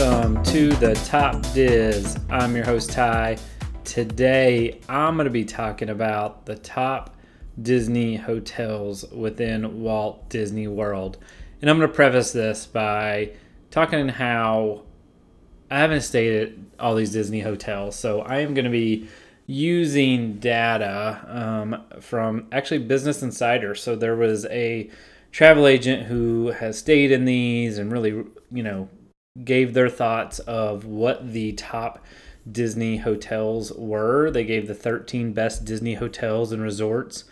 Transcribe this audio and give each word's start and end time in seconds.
Welcome 0.00 0.42
to 0.44 0.70
the 0.76 0.94
Top 1.04 1.42
Diz. 1.52 2.18
I'm 2.30 2.56
your 2.56 2.64
host, 2.64 2.90
Ty. 2.90 3.36
Today, 3.84 4.80
I'm 4.88 5.16
going 5.16 5.26
to 5.26 5.30
be 5.30 5.44
talking 5.44 5.90
about 5.90 6.46
the 6.46 6.56
top 6.56 7.16
Disney 7.60 8.16
hotels 8.16 9.04
within 9.12 9.82
Walt 9.82 10.30
Disney 10.30 10.68
World. 10.68 11.18
And 11.60 11.68
I'm 11.68 11.76
going 11.76 11.90
to 11.90 11.94
preface 11.94 12.32
this 12.32 12.64
by 12.64 13.32
talking 13.70 14.08
how 14.08 14.84
I 15.70 15.80
haven't 15.80 16.00
stayed 16.00 16.44
at 16.44 16.52
all 16.78 16.94
these 16.94 17.12
Disney 17.12 17.40
hotels. 17.40 17.94
So 17.94 18.22
I 18.22 18.38
am 18.38 18.54
going 18.54 18.64
to 18.64 18.70
be 18.70 19.06
using 19.46 20.38
data 20.38 21.20
um, 21.28 21.84
from 22.00 22.46
actually 22.52 22.78
Business 22.78 23.22
Insider. 23.22 23.74
So 23.74 23.96
there 23.96 24.16
was 24.16 24.46
a 24.46 24.88
travel 25.30 25.66
agent 25.66 26.06
who 26.06 26.52
has 26.52 26.78
stayed 26.78 27.12
in 27.12 27.26
these 27.26 27.76
and 27.76 27.92
really, 27.92 28.24
you 28.50 28.62
know, 28.62 28.88
gave 29.44 29.74
their 29.74 29.88
thoughts 29.88 30.38
of 30.40 30.84
what 30.84 31.32
the 31.32 31.52
top 31.52 32.04
Disney 32.50 32.98
hotels 32.98 33.72
were. 33.72 34.30
They 34.30 34.44
gave 34.44 34.66
the 34.66 34.74
13 34.74 35.32
best 35.32 35.64
Disney 35.64 35.94
hotels 35.94 36.52
and 36.52 36.62
resorts 36.62 37.24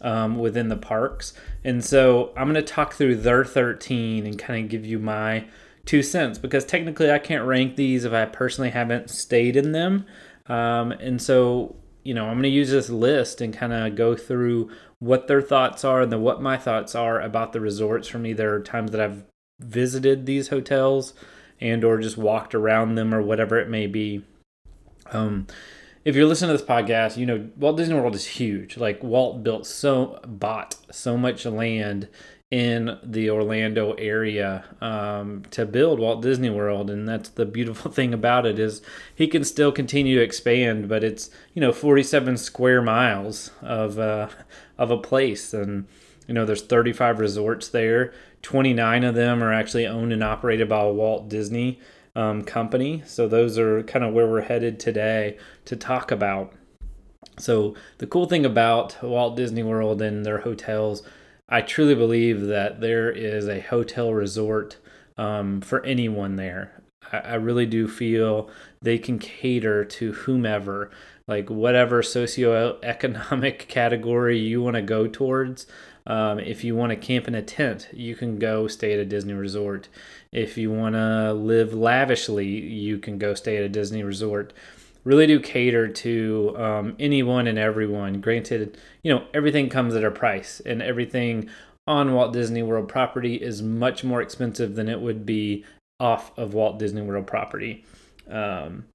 um, 0.00 0.38
within 0.38 0.68
the 0.68 0.76
parks. 0.76 1.32
And 1.64 1.84
so 1.84 2.32
I'm 2.36 2.50
going 2.50 2.54
to 2.54 2.62
talk 2.62 2.94
through 2.94 3.16
their 3.16 3.44
13 3.44 4.26
and 4.26 4.38
kind 4.38 4.64
of 4.64 4.70
give 4.70 4.84
you 4.84 4.98
my 4.98 5.46
two 5.84 6.02
cents 6.02 6.38
because 6.38 6.64
technically 6.64 7.10
I 7.10 7.18
can't 7.18 7.46
rank 7.46 7.76
these 7.76 8.04
if 8.04 8.12
I 8.12 8.24
personally 8.24 8.70
haven't 8.70 9.10
stayed 9.10 9.56
in 9.56 9.72
them. 9.72 10.06
Um, 10.46 10.92
and 10.92 11.20
so, 11.20 11.76
you 12.02 12.14
know, 12.14 12.26
I'm 12.26 12.34
going 12.34 12.44
to 12.44 12.48
use 12.48 12.70
this 12.70 12.90
list 12.90 13.40
and 13.40 13.54
kind 13.54 13.72
of 13.72 13.96
go 13.96 14.14
through 14.14 14.70
what 14.98 15.26
their 15.26 15.42
thoughts 15.42 15.84
are 15.84 16.02
and 16.02 16.12
then 16.12 16.22
what 16.22 16.40
my 16.40 16.56
thoughts 16.56 16.94
are 16.94 17.20
about 17.20 17.52
the 17.52 17.60
resorts 17.60 18.08
from 18.08 18.26
either 18.26 18.60
times 18.60 18.90
that 18.92 19.00
I've 19.00 19.24
visited 19.60 20.26
these 20.26 20.48
hotels 20.48 21.14
and 21.60 21.84
or 21.84 21.98
just 21.98 22.16
walked 22.16 22.54
around 22.54 22.94
them 22.94 23.14
or 23.14 23.22
whatever 23.22 23.58
it 23.58 23.68
may 23.68 23.86
be. 23.86 24.24
Um, 25.12 25.46
if 26.04 26.14
you're 26.14 26.26
listening 26.26 26.54
to 26.54 26.58
this 26.58 26.66
podcast, 26.66 27.16
you 27.16 27.26
know 27.26 27.48
Walt 27.56 27.76
Disney 27.76 27.94
World 27.94 28.14
is 28.14 28.26
huge. 28.26 28.76
Like 28.76 29.02
Walt 29.02 29.42
built 29.42 29.66
so 29.66 30.20
bought 30.26 30.76
so 30.90 31.16
much 31.16 31.46
land 31.46 32.08
in 32.50 32.98
the 33.02 33.30
Orlando 33.30 33.94
area 33.94 34.64
um, 34.80 35.42
to 35.50 35.64
build 35.66 35.98
Walt 35.98 36.22
Disney 36.22 36.50
World, 36.50 36.90
and 36.90 37.08
that's 37.08 37.30
the 37.30 37.46
beautiful 37.46 37.90
thing 37.92 38.12
about 38.12 38.46
it 38.46 38.58
is 38.58 38.82
he 39.14 39.26
can 39.26 39.44
still 39.44 39.72
continue 39.72 40.18
to 40.18 40.22
expand, 40.22 40.88
but 40.88 41.02
it's 41.02 41.30
you 41.54 41.60
know 41.60 41.72
47 41.72 42.36
square 42.36 42.82
miles 42.82 43.50
of 43.62 43.98
uh, 43.98 44.28
of 44.76 44.90
a 44.90 44.98
place, 44.98 45.54
and 45.54 45.86
you 46.26 46.34
know 46.34 46.44
there's 46.44 46.62
35 46.62 47.18
resorts 47.18 47.68
there. 47.68 48.12
29 48.42 49.04
of 49.04 49.14
them 49.14 49.42
are 49.42 49.52
actually 49.52 49.86
owned 49.86 50.12
and 50.12 50.22
operated 50.22 50.68
by 50.68 50.84
Walt 50.84 51.28
Disney 51.28 51.80
um, 52.14 52.42
company. 52.42 53.02
So 53.06 53.26
those 53.26 53.58
are 53.58 53.82
kind 53.84 54.04
of 54.04 54.12
where 54.12 54.26
we're 54.26 54.42
headed 54.42 54.78
today 54.78 55.38
to 55.64 55.76
talk 55.76 56.10
about. 56.10 56.52
So 57.38 57.74
the 57.98 58.06
cool 58.06 58.26
thing 58.26 58.44
about 58.44 59.02
Walt 59.02 59.36
Disney 59.36 59.62
World 59.62 60.00
and 60.00 60.24
their 60.24 60.38
hotels, 60.38 61.02
I 61.48 61.62
truly 61.62 61.94
believe 61.94 62.42
that 62.42 62.80
there 62.80 63.10
is 63.10 63.48
a 63.48 63.60
hotel 63.60 64.12
resort 64.14 64.76
um, 65.16 65.60
for 65.60 65.84
anyone 65.84 66.36
there. 66.36 66.82
I, 67.12 67.18
I 67.18 67.34
really 67.34 67.66
do 67.66 67.88
feel 67.88 68.50
they 68.80 68.98
can 68.98 69.18
cater 69.18 69.84
to 69.84 70.12
whomever, 70.12 70.90
like 71.26 71.50
whatever 71.50 72.02
socioeconomic 72.02 73.58
category 73.68 74.38
you 74.38 74.62
want 74.62 74.76
to 74.76 74.82
go 74.82 75.06
towards. 75.06 75.66
Um, 76.06 76.38
if 76.38 76.64
you 76.64 76.76
want 76.76 76.90
to 76.90 76.96
camp 76.96 77.28
in 77.28 77.34
a 77.34 77.42
tent, 77.42 77.88
you 77.92 78.14
can 78.14 78.38
go 78.38 78.68
stay 78.68 78.92
at 78.92 78.98
a 78.98 79.04
Disney 79.04 79.32
resort. 79.32 79.88
If 80.32 80.58
you 80.58 80.70
want 80.70 80.94
to 80.94 81.32
live 81.32 81.72
lavishly, 81.72 82.46
you 82.46 82.98
can 82.98 83.18
go 83.18 83.34
stay 83.34 83.56
at 83.56 83.62
a 83.62 83.68
Disney 83.68 84.02
resort. 84.02 84.52
Really 85.04 85.26
do 85.26 85.40
cater 85.40 85.88
to 85.88 86.54
um, 86.56 86.96
anyone 86.98 87.46
and 87.46 87.58
everyone. 87.58 88.20
Granted, 88.20 88.76
you 89.02 89.14
know, 89.14 89.24
everything 89.32 89.68
comes 89.68 89.94
at 89.94 90.04
a 90.04 90.10
price, 90.10 90.60
and 90.64 90.82
everything 90.82 91.48
on 91.86 92.14
Walt 92.14 92.32
Disney 92.32 92.62
World 92.62 92.88
property 92.88 93.36
is 93.36 93.62
much 93.62 94.04
more 94.04 94.22
expensive 94.22 94.74
than 94.74 94.88
it 94.88 95.00
would 95.00 95.26
be 95.26 95.64
off 96.00 96.36
of 96.38 96.54
Walt 96.54 96.78
Disney 96.78 97.02
World 97.02 97.26
property. 97.26 97.84
Um, 98.28 98.86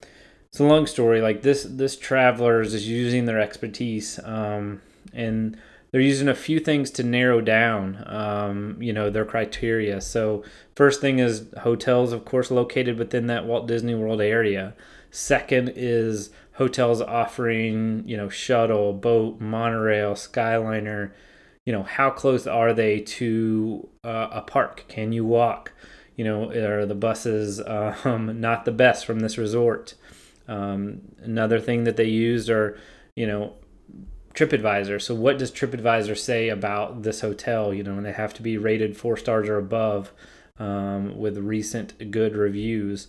it's 0.48 0.60
a 0.60 0.64
long 0.64 0.88
story. 0.88 1.22
Like 1.22 1.44
this, 1.44 1.64
this 1.64 1.96
travelers 1.96 2.74
is 2.74 2.88
using 2.88 3.26
their 3.26 3.40
expertise, 3.40 4.20
um, 4.24 4.82
and 5.14 5.58
they're 5.92 6.02
using 6.02 6.28
a 6.28 6.36
few 6.36 6.60
things 6.60 6.92
to 6.92 7.04
narrow 7.04 7.42
down, 7.42 8.04
um, 8.06 8.78
you 8.82 8.94
know, 8.94 9.10
their 9.10 9.26
criteria. 9.26 10.02
So 10.02 10.44
first 10.76 11.02
thing 11.02 11.20
is 11.20 11.48
hotels, 11.62 12.14
of 12.14 12.26
course, 12.26 12.52
located 12.52 12.98
within 13.00 13.28
that 13.28 13.46
Walt 13.46 13.68
Disney 13.68 13.96
World 13.96 14.22
area. 14.22 14.76
Second 15.12 15.74
is 15.76 16.30
hotels 16.54 17.02
offering, 17.02 18.04
you 18.06 18.18
know, 18.18 18.30
shuttle, 18.30 18.94
boat, 18.94 19.40
monorail, 19.40 20.14
skyliner. 20.14 21.12
You 21.66 21.74
know, 21.74 21.84
how 21.84 22.12
close 22.12 22.46
are 22.46 22.74
they 22.74 23.00
to 23.00 23.88
uh, 24.04 24.28
a 24.32 24.42
park? 24.42 24.86
Can 24.88 25.12
you 25.12 25.26
walk? 25.26 25.74
You 26.16 26.26
know, 26.26 26.52
are 26.52 26.86
the 26.86 26.96
buses 26.96 27.62
um, 27.66 28.40
not 28.40 28.66
the 28.66 28.72
best 28.72 29.06
from 29.06 29.22
this 29.22 29.38
resort? 29.38 29.96
Um, 30.48 31.02
another 31.22 31.60
thing 31.60 31.84
that 31.86 31.96
they 31.96 32.06
used 32.06 32.50
are, 32.50 32.78
you 33.16 33.26
know, 33.26 33.54
TripAdvisor. 34.40 35.02
So, 35.02 35.16
what 35.16 35.38
does 35.38 35.52
TripAdvisor 35.52 36.18
say 36.18 36.48
about 36.48 37.04
this 37.04 37.20
hotel? 37.20 37.74
You 37.74 37.84
know, 37.84 37.98
and 37.98 38.06
they 38.06 38.14
have 38.14 38.34
to 38.36 38.42
be 38.42 38.58
rated 38.58 38.96
four 38.96 39.18
stars 39.18 39.50
or 39.50 39.58
above 39.58 40.14
um, 40.58 41.18
with 41.18 41.38
recent 41.38 42.10
good 42.10 42.36
reviews. 42.38 43.08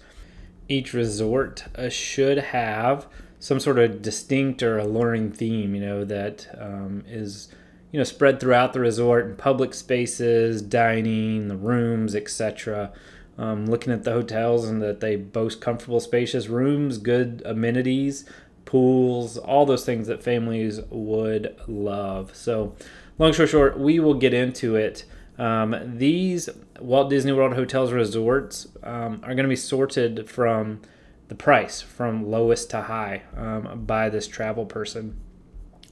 Each 0.68 0.92
resort 0.92 1.64
uh, 1.76 1.88
should 1.88 2.38
have 2.38 3.06
some 3.38 3.60
sort 3.60 3.78
of 3.78 4.02
distinct 4.02 4.62
or 4.62 4.78
alluring 4.78 5.30
theme, 5.30 5.74
you 5.74 5.80
know, 5.80 6.04
that 6.04 6.48
um, 6.60 7.04
is, 7.06 7.48
you 7.92 7.98
know, 7.98 8.04
spread 8.04 8.40
throughout 8.40 8.72
the 8.72 8.80
resort 8.80 9.26
in 9.26 9.36
public 9.36 9.72
spaces, 9.72 10.60
dining, 10.60 11.46
the 11.46 11.56
rooms, 11.56 12.16
etc. 12.16 12.92
Um, 13.38 13.66
looking 13.66 13.92
at 13.92 14.02
the 14.02 14.12
hotels 14.12 14.68
and 14.68 14.82
that 14.82 14.98
they 14.98 15.14
boast 15.14 15.60
comfortable, 15.60 16.00
spacious 16.00 16.48
rooms, 16.48 16.98
good 16.98 17.42
amenities, 17.46 18.24
pools, 18.70 19.36
all 19.36 19.66
those 19.66 19.84
things 19.84 20.06
that 20.06 20.22
families 20.22 20.80
would 20.90 21.56
love. 21.66 22.36
So, 22.36 22.76
long 23.18 23.32
story 23.32 23.48
short, 23.48 23.76
we 23.80 23.98
will 23.98 24.14
get 24.14 24.32
into 24.32 24.76
it. 24.76 25.04
Um, 25.38 25.74
these 25.84 26.48
Walt 26.78 27.10
Disney 27.10 27.32
World 27.32 27.54
hotels 27.54 27.90
resorts 27.90 28.68
um, 28.84 29.22
are 29.24 29.34
going 29.34 29.38
to 29.38 29.48
be 29.48 29.56
sorted 29.56 30.30
from 30.30 30.82
the 31.26 31.34
price 31.34 31.80
from 31.80 32.30
lowest 32.30 32.70
to 32.70 32.82
high 32.82 33.22
um, 33.36 33.86
by 33.86 34.08
this 34.08 34.28
travel 34.28 34.66
person. 34.66 35.18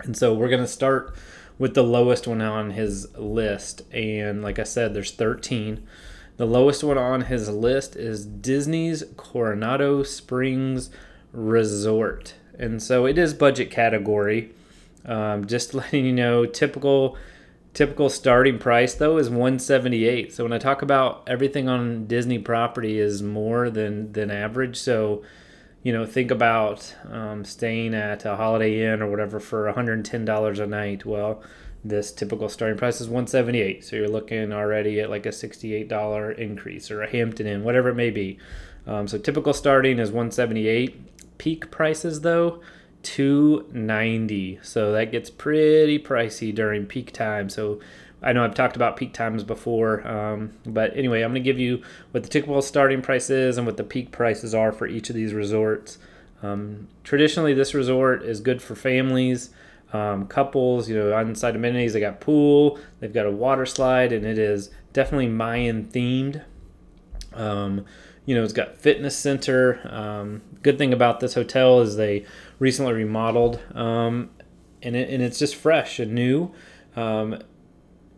And 0.05 0.17
so 0.17 0.33
we're 0.33 0.49
going 0.49 0.61
to 0.61 0.69
start 0.69 1.17
with 1.59 1.75
the 1.75 1.83
lowest 1.83 2.29
one 2.29 2.41
on 2.41 2.71
his 2.71 3.13
list. 3.19 3.83
And 3.93 4.41
like 4.41 4.61
I 4.61 4.65
said, 4.65 4.95
there's 4.95 5.11
13. 5.11 5.85
The 6.37 6.47
lowest 6.47 6.85
one 6.85 6.97
on 6.97 7.23
his 7.23 7.49
list 7.49 7.97
is 7.97 8.25
Disney's 8.25 9.03
Coronado 9.17 10.05
Springs 10.05 10.91
Resort 11.33 12.35
and 12.59 12.83
so 12.83 13.07
it 13.07 13.17
is 13.19 13.35
budget 13.35 13.71
category. 13.71 14.51
Um, 15.05 15.47
just 15.47 15.75
letting 15.75 16.05
you 16.05 16.13
know, 16.13 16.45
typical 16.47 17.17
typical 17.75 18.11
starting 18.11 18.59
price 18.59 18.95
though 18.95 19.19
is 19.19 19.31
178. 19.31 20.33
So 20.33 20.45
when 20.45 20.53
I 20.53 20.59
talk 20.59 20.83
about 20.83 21.23
everything 21.27 21.69
on 21.69 22.07
Disney 22.07 22.39
property 22.39 22.99
is 22.99 23.23
more 23.23 23.71
than 23.71 24.13
than 24.13 24.31
average. 24.31 24.77
So 24.77 25.23
you 25.83 25.93
know, 25.93 26.05
think 26.05 26.31
about 26.31 26.95
um, 27.09 27.45
staying 27.45 27.95
at 27.95 28.25
a 28.25 28.37
Holiday 28.37 28.85
Inn 28.93 29.01
or 29.01 29.09
whatever 29.09 29.39
for 29.39 29.73
$110 29.73 30.59
a 30.59 30.67
night. 30.67 31.07
Well, 31.07 31.41
this 31.85 32.13
typical 32.13 32.49
starting 32.49 32.77
price 32.77 33.01
is 33.01 33.07
178 33.07 33.85
so 33.85 33.97
you're 33.97 34.09
looking 34.09 34.53
already 34.53 35.01
at 35.01 35.11
like 35.11 35.27
a 35.27 35.31
$68 35.31 36.39
increase 36.39 36.91
or 36.91 37.03
a 37.03 37.11
hampton 37.11 37.47
inn 37.47 37.63
whatever 37.63 37.91
it 37.91 37.95
may 37.95 38.11
be 38.11 38.39
um, 38.87 39.07
so 39.07 39.19
typical 39.19 39.53
starting 39.53 39.99
is 39.99 40.11
178 40.11 41.18
Peak 41.39 41.71
prices 41.71 42.21
though, 42.21 42.61
290. 43.03 44.61
So 44.63 44.93
that 44.93 45.13
gets 45.13 45.31
pretty 45.31 45.99
pricey 45.99 46.55
during 46.55 46.87
peak 46.87 47.13
time. 47.13 47.49
So 47.49 47.81
I 48.23 48.33
know 48.33 48.45
I've 48.45 48.55
talked 48.55 48.77
about 48.77 48.97
peak 48.97 49.13
times 49.13 49.45
before, 49.45 50.07
um, 50.07 50.53
but 50.67 50.97
anyway, 50.97 51.23
I'm 51.23 51.31
going 51.31 51.43
to 51.43 51.49
give 51.49 51.59
you 51.59 51.83
what 52.11 52.25
the 52.25 52.29
typical 52.29 52.61
starting 52.63 53.01
price 53.01 53.31
is 53.31 53.57
and 53.57 53.67
what 53.67 53.77
the 53.77 53.85
peak 53.85 54.11
prices 54.11 54.55
are 54.55 54.73
for 54.73 54.87
each 54.87 55.09
of 55.09 55.15
these 55.15 55.33
resorts. 55.33 55.99
Um, 56.43 56.89
traditionally, 57.05 57.55
this 57.55 57.75
resort 57.75 58.23
is 58.23 58.41
good 58.41 58.61
for 58.61 58.75
families, 58.75 59.51
um, 59.93 60.27
couples. 60.27 60.89
You 60.89 60.99
know, 60.99 61.19
inside 61.19 61.55
amenities, 61.55 61.93
they 61.93 62.01
got 62.01 62.21
pool, 62.21 62.79
they've 62.99 63.13
got 63.13 63.27
a 63.27 63.31
water 63.31 63.67
slide, 63.67 64.13
and 64.13 64.27
it 64.27 64.39
is 64.39 64.71
definitely 64.93 65.29
Mayan 65.29 65.85
themed. 65.85 66.43
You 68.29 68.35
know, 68.35 68.45
it's 68.45 68.53
got 68.53 68.77
fitness 68.77 69.17
center. 69.17 69.81
Um, 69.91 70.43
good 70.63 70.77
thing 70.77 70.93
about 70.93 71.21
this 71.21 71.33
hotel 71.33 71.81
is 71.81 71.97
they 71.97 72.27
recently 72.59 72.93
remodeled, 72.93 73.59
um, 73.75 74.29
and 74.83 74.95
it, 74.95 75.09
and 75.09 75.23
it's 75.23 75.39
just 75.39 75.57
fresh 75.57 75.99
and 75.99 76.13
new. 76.13 76.53
Um, 76.95 77.41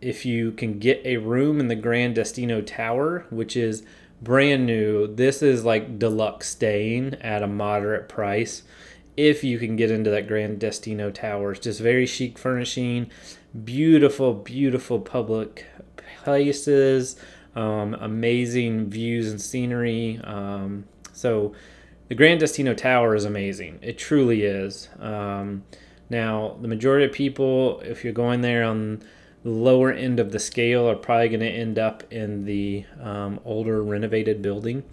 if 0.01 0.25
you 0.25 0.51
can 0.51 0.79
get 0.79 1.01
a 1.05 1.15
room 1.17 1.61
in 1.61 1.69
the 1.69 1.75
Grand 1.75 2.15
Destino 2.15 2.61
Tower, 2.61 3.25
which 3.29 3.55
is 3.55 3.83
brand 4.21 4.65
new. 4.65 5.07
This 5.07 5.41
is 5.41 5.63
like 5.63 5.97
deluxe 5.97 6.49
staying 6.49 7.13
at 7.21 7.41
a 7.41 7.47
moderate 7.47 8.09
price 8.09 8.63
if 9.17 9.43
you 9.43 9.59
can 9.59 9.75
get 9.75 9.91
into 9.91 10.09
that 10.09 10.27
Grand 10.27 10.59
Destino 10.59 11.11
Tower, 11.11 11.51
it's 11.51 11.61
Just 11.61 11.81
very 11.81 12.05
chic 12.05 12.37
furnishing, 12.37 13.11
beautiful, 13.63 14.33
beautiful 14.33 14.99
public 14.99 15.67
places, 16.23 17.15
um, 17.55 17.95
amazing 17.95 18.89
views 18.89 19.29
and 19.29 19.41
scenery. 19.41 20.19
Um, 20.23 20.85
so 21.13 21.53
the 22.07 22.15
Grand 22.15 22.39
Destino 22.39 22.73
Tower 22.73 23.15
is 23.15 23.25
amazing. 23.25 23.79
It 23.81 23.97
truly 23.97 24.43
is. 24.43 24.89
Um, 24.99 25.63
now, 26.09 26.57
the 26.61 26.67
majority 26.67 27.05
of 27.05 27.13
people, 27.13 27.79
if 27.81 28.03
you're 28.03 28.13
going 28.13 28.41
there 28.41 28.63
on 28.63 29.01
the 29.43 29.49
lower 29.49 29.91
end 29.91 30.19
of 30.19 30.31
the 30.31 30.39
scale, 30.39 30.89
are 30.89 30.95
probably 30.95 31.29
going 31.29 31.39
to 31.39 31.49
end 31.49 31.79
up 31.79 32.03
in 32.11 32.43
the 32.45 32.85
um, 33.01 33.39
older 33.45 33.81
renovated 33.81 34.41
building. 34.41 34.83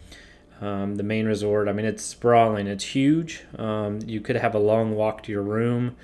Um, 0.61 0.97
the 0.97 1.03
main 1.03 1.27
resort, 1.27 1.69
I 1.69 1.73
mean, 1.73 1.87
it's 1.87 2.05
sprawling, 2.05 2.67
it's 2.67 2.85
huge. 2.85 3.45
Um, 3.57 4.01
you 4.07 4.21
could 4.21 4.37
have 4.37 4.55
a 4.55 4.59
long 4.61 4.95
walk 4.95 5.23
to 5.25 5.33
your 5.33 5.43
room, 5.43 5.97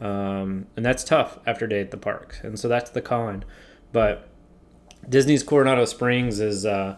and 0.00 0.66
that's 0.76 1.04
tough 1.04 1.38
after 1.46 1.64
a 1.66 1.68
day 1.68 1.80
at 1.80 1.90
the 1.90 1.96
park. 1.96 2.38
And 2.42 2.58
so 2.58 2.68
that's 2.68 2.90
the 2.90 3.00
con. 3.02 3.44
But 3.92 4.28
Disney's 5.08 5.42
Coronado 5.42 5.84
Springs 5.84 6.40
is, 6.40 6.64
uh, 6.64 6.96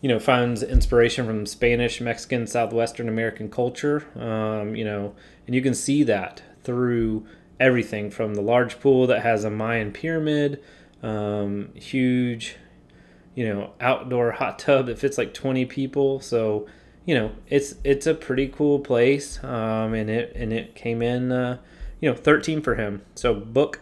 you 0.00 0.08
know, 0.08 0.18
finds 0.18 0.62
inspiration 0.62 1.26
from 1.26 1.46
Spanish, 1.46 2.00
Mexican, 2.00 2.46
Southwestern 2.46 3.08
American 3.08 3.48
culture. 3.48 4.06
Um, 4.18 4.74
you 4.74 4.84
know, 4.84 5.14
and 5.46 5.54
you 5.54 5.62
can 5.62 5.74
see 5.74 6.02
that 6.04 6.42
through 6.62 7.26
everything 7.60 8.10
from 8.10 8.34
the 8.34 8.42
large 8.42 8.80
pool 8.80 9.06
that 9.06 9.22
has 9.22 9.44
a 9.44 9.50
Mayan 9.50 9.92
pyramid, 9.92 10.62
um, 11.02 11.70
huge, 11.74 12.56
you 13.34 13.48
know, 13.48 13.72
outdoor 13.80 14.32
hot 14.32 14.58
tub 14.58 14.86
that 14.86 14.98
fits 14.98 15.18
like 15.18 15.34
20 15.34 15.64
people. 15.66 16.20
So, 16.20 16.66
you 17.04 17.14
know, 17.14 17.32
it's 17.48 17.74
it's 17.84 18.06
a 18.06 18.14
pretty 18.14 18.48
cool 18.48 18.80
place, 18.80 19.42
um, 19.44 19.94
and 19.94 20.08
it 20.08 20.32
and 20.34 20.52
it 20.52 20.74
came 20.74 21.02
in, 21.02 21.32
uh, 21.32 21.58
you 22.00 22.10
know, 22.10 22.16
13 22.16 22.62
for 22.62 22.76
him. 22.76 23.02
So 23.14 23.34
book 23.34 23.80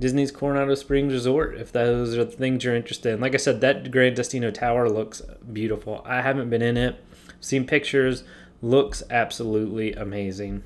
Disney's 0.00 0.30
Coronado 0.30 0.74
Springs 0.74 1.12
Resort 1.12 1.56
if 1.56 1.72
those 1.72 2.16
are 2.16 2.24
the 2.24 2.30
things 2.30 2.62
you're 2.62 2.76
interested 2.76 3.14
in. 3.14 3.20
Like 3.20 3.34
I 3.34 3.38
said, 3.38 3.60
that 3.60 3.90
Grand 3.90 4.16
Destino 4.16 4.50
Tower 4.50 4.88
looks 4.88 5.22
beautiful. 5.52 6.02
I 6.06 6.22
haven't 6.22 6.50
been 6.50 6.62
in 6.62 6.76
it, 6.76 7.02
seen 7.40 7.66
pictures, 7.66 8.22
looks 8.62 9.02
absolutely 9.10 9.92
amazing. 9.94 10.62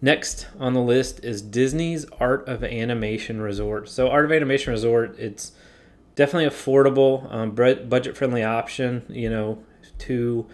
Next 0.00 0.48
on 0.58 0.74
the 0.74 0.80
list 0.80 1.24
is 1.24 1.42
Disney's 1.42 2.06
Art 2.18 2.48
of 2.48 2.64
Animation 2.64 3.40
Resort. 3.40 3.88
So, 3.88 4.08
Art 4.08 4.24
of 4.24 4.32
Animation 4.32 4.72
Resort, 4.72 5.16
it's 5.18 5.52
definitely 6.16 6.48
affordable, 6.48 7.32
um, 7.32 7.52
budget 7.52 8.16
friendly 8.16 8.42
option, 8.42 9.04
you 9.08 9.30
know, 9.30 9.62
to 9.98 10.46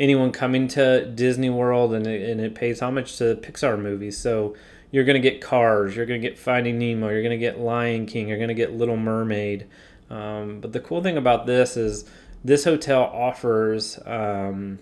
anyone 0.00 0.32
coming 0.32 0.66
to 0.68 1.06
Disney 1.06 1.48
World, 1.48 1.94
and 1.94 2.08
it, 2.08 2.28
and 2.28 2.40
it 2.40 2.56
pays 2.56 2.82
homage 2.82 3.16
to 3.18 3.36
Pixar 3.36 3.80
movies. 3.80 4.18
So, 4.18 4.56
you're 4.90 5.04
going 5.04 5.20
to 5.20 5.30
get 5.30 5.40
Cars, 5.40 5.94
you're 5.94 6.06
going 6.06 6.20
to 6.20 6.28
get 6.28 6.38
Finding 6.38 6.78
Nemo, 6.78 7.08
you're 7.08 7.22
going 7.22 7.30
to 7.30 7.38
get 7.38 7.58
Lion 7.58 8.06
King, 8.06 8.28
you're 8.28 8.38
going 8.38 8.48
to 8.48 8.54
get 8.54 8.72
Little 8.72 8.96
Mermaid. 8.96 9.66
Um, 10.10 10.60
but 10.60 10.72
the 10.72 10.80
cool 10.80 11.02
thing 11.02 11.16
about 11.16 11.46
this 11.46 11.76
is 11.76 12.04
this 12.44 12.64
hotel 12.64 13.02
offers. 13.02 13.98
Um, 14.06 14.78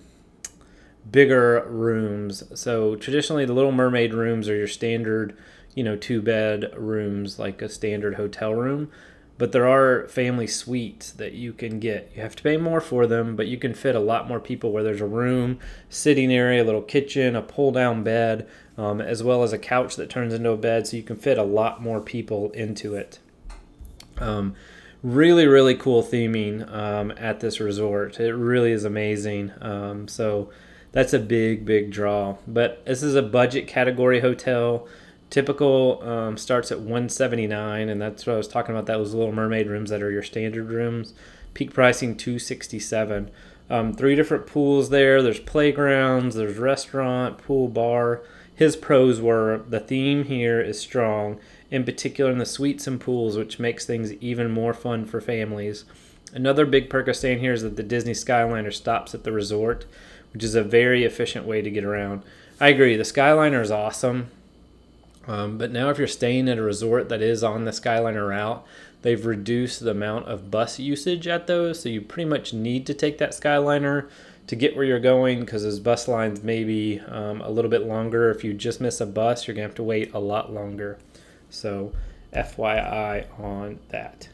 bigger 1.11 1.65
rooms. 1.69 2.43
So 2.59 2.97
traditionally, 2.97 3.45
the 3.45 3.53
Little 3.53 3.73
Mermaid 3.73 4.15
rooms 4.15 4.49
are 4.49 4.57
your 4.57 4.69
standard, 4.69 5.37
you 5.75 5.85
know, 5.85 5.97
two 5.97 6.23
bed 6.23 6.73
rooms 6.77 7.39
like 7.39 7.63
a 7.63 7.69
standard 7.69 8.15
hotel 8.15 8.55
room. 8.55 8.91
But 9.39 9.53
there 9.53 9.69
are 9.69 10.09
family 10.09 10.47
suites 10.47 11.13
that 11.13 11.35
you 11.35 11.53
can 11.53 11.79
get. 11.79 12.11
You 12.17 12.23
have 12.23 12.37
to 12.37 12.43
pay 12.43 12.57
more 12.57 12.81
for 12.81 13.07
them, 13.07 13.37
but 13.37 13.47
you 13.47 13.59
can 13.59 13.75
fit 13.75 13.95
a 13.95 14.01
lot 14.01 14.27
more 14.27 14.41
people 14.41 14.73
where 14.73 14.83
there's 14.83 15.03
a 15.03 15.07
room, 15.07 15.59
sitting 15.91 16.33
area, 16.33 16.63
a 16.63 16.65
little 16.65 16.81
kitchen, 16.81 17.37
a 17.37 17.43
pull 17.43 17.71
down 17.71 18.03
bed, 18.03 18.49
um, 18.77 19.01
as 19.01 19.23
well 19.23 19.43
as 19.43 19.53
a 19.53 19.59
couch 19.59 19.97
that 19.97 20.11
turns 20.11 20.35
into 20.35 20.51
a 20.51 20.57
bed. 20.57 20.87
So 20.87 20.97
you 20.97 21.03
can 21.03 21.17
fit 21.17 21.39
a 21.39 21.43
lot 21.43 21.83
more 21.83 22.01
people 22.01 22.51
into 22.53 22.95
it. 22.95 23.19
Um, 24.19 24.55
really, 25.03 25.47
really 25.47 25.75
cool 25.75 26.03
theming 26.03 26.71
um, 26.73 27.13
at 27.19 27.41
this 27.41 27.61
resort. 27.61 28.19
It 28.19 28.35
really 28.35 28.73
is 28.73 28.85
amazing. 28.85 29.53
Um, 29.61 30.09
so, 30.09 30.51
that's 30.97 31.13
a 31.13 31.19
big, 31.19 31.67
big 31.67 31.91
draw. 31.91 32.37
But 32.49 32.83
this 32.87 33.03
is 33.03 33.15
a 33.15 33.23
budget 33.23 33.69
category 33.69 34.21
hotel. 34.21 34.89
Typical 35.29 36.03
um, 36.03 36.39
starts 36.39 36.73
at 36.73 36.79
179, 36.79 37.91
and 37.91 38.01
that's 38.01 38.27
what 38.27 38.33
I 38.33 38.37
was 38.39 38.49
talking 38.49 38.75
about. 38.75 38.87
Those 38.87 39.13
Little 39.13 39.35
Mermaid 39.35 39.67
rooms 39.67 39.91
that 39.91 40.03
are 40.03 40.11
your 40.11 40.23
standard 40.23 40.71
rooms. 40.71 41.13
Peak 41.53 41.75
pricing 41.75 42.17
267. 42.17 43.31
Um, 43.69 43.93
three 43.93 44.17
different 44.17 44.47
pools 44.47 44.89
there. 44.89 45.23
There's 45.23 45.39
playgrounds. 45.39 46.35
There's 46.35 46.57
restaurant, 46.57 47.37
pool, 47.37 47.69
bar. 47.69 48.23
His 48.57 48.75
pros 48.75 49.21
were 49.21 49.63
the 49.69 49.79
theme 49.79 50.25
here 50.25 50.61
is 50.61 50.81
strong, 50.81 51.39
in 51.71 51.85
particular 51.85 52.33
in 52.33 52.39
the 52.39 52.47
suites 52.47 52.89
and 52.89 53.01
pools, 53.01 53.37
which 53.37 53.61
makes 53.61 53.87
things 53.87 54.15
even 54.15 54.51
more 54.51 54.75
fun 54.75 55.05
for 55.05 55.21
families. 55.21 55.85
Another 56.33 56.67
big 56.67 56.91
perk 56.91 57.07
of 57.07 57.17
staying 57.17 57.39
here 57.39 57.53
is 57.53 57.63
that 57.63 57.77
the 57.77 57.83
Disney 57.83 58.13
Skyliner 58.13 58.73
stops 58.73 59.15
at 59.15 59.23
the 59.23 59.33
resort 59.33 59.87
which 60.37 60.45
is 60.45 60.55
a 60.55 60.63
very 60.63 61.03
efficient 61.03 61.47
way 61.47 61.63
to 61.63 61.71
get 61.71 61.83
around. 61.83 62.23
I 62.61 62.69
agree. 62.69 62.95
The 62.95 63.05
Skyliner 63.05 63.63
is 63.63 63.71
awesome. 63.71 64.29
Um, 65.27 65.57
but 65.57 65.73
now, 65.73 65.89
if 65.89 65.97
you're 65.97 66.07
staying 66.07 66.47
at 66.51 66.59
a 66.59 66.63
resort 66.63 67.09
that 67.09 67.23
is 67.23 67.43
on 67.43 67.65
the 67.65 67.71
Skyliner 67.71 68.29
route, 68.29 68.63
they've 69.01 69.25
reduced 69.25 69.81
the 69.81 69.93
amount 69.93 70.27
of 70.27 70.51
bus 70.51 70.79
usage 70.79 71.27
at 71.27 71.47
those. 71.47 71.81
So 71.81 71.89
you 71.89 72.03
pretty 72.03 72.29
much 72.29 72.53
need 72.53 72.87
to 72.87 72.93
take 72.93 73.17
that 73.17 73.31
Skyliner 73.31 74.11
to 74.47 74.57
get 74.57 74.77
where 74.77 74.85
you're 74.85 75.01
going 75.01 75.41
because 75.41 75.63
those 75.63 75.81
bus 75.81 76.09
lines 76.09 76.43
may 76.43 76.65
be 76.65 77.01
um, 77.01 77.41
a 77.41 77.51
little 77.51 77.71
bit 77.71 77.83
longer. 77.83 78.31
If 78.31 78.45
you 78.45 78.55
just 78.55 78.81
miss 78.81 79.01
a 79.01 79.07
bus, 79.07 79.47
you're 79.47 79.55
going 79.55 79.65
to 79.65 79.69
have 79.69 79.77
to 79.77 79.83
wait 79.83 80.15
a 80.15 80.19
lot 80.19 80.53
longer. 80.53 80.99
So, 81.51 81.93
FYI 82.33 83.27
on 83.41 83.79
that. 83.89 84.29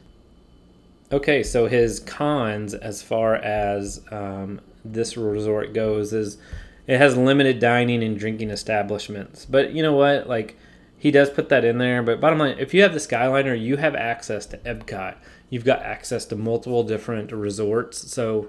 Okay, 1.13 1.43
so 1.43 1.67
his 1.67 2.01
cons 2.01 2.75
as 2.75 3.03
far 3.03 3.37
as 3.37 4.03
um, 4.11 4.61
this 4.85 5.17
resort 5.17 5.75
goes 5.75 6.13
is 6.13 6.39
it 6.87 6.99
has 6.99 7.17
limited 7.17 7.59
dining 7.59 8.03
and 8.03 8.19
drinking 8.19 8.51
establishments. 8.51 9.45
But 9.45 9.73
you 9.73 9.83
know 9.83 9.93
what? 9.93 10.27
Like 10.27 10.57
he 10.99 11.11
does 11.11 11.31
put 11.31 11.49
that 11.49 11.65
in 11.65 11.79
there. 11.79 12.03
But 12.03 12.21
bottom 12.21 12.39
line, 12.39 12.59
if 12.59 12.73
you 12.73 12.83
have 12.83 12.93
the 12.93 12.99
Skyliner, 12.99 13.61
you 13.61 13.77
have 13.77 13.95
access 13.95 14.47
to 14.47 14.59
Epcot. 14.59 15.17
You've 15.51 15.65
got 15.65 15.83
access 15.83 16.25
to 16.27 16.37
multiple 16.37 16.83
different 16.83 17.33
resorts. 17.33 18.11
So, 18.11 18.49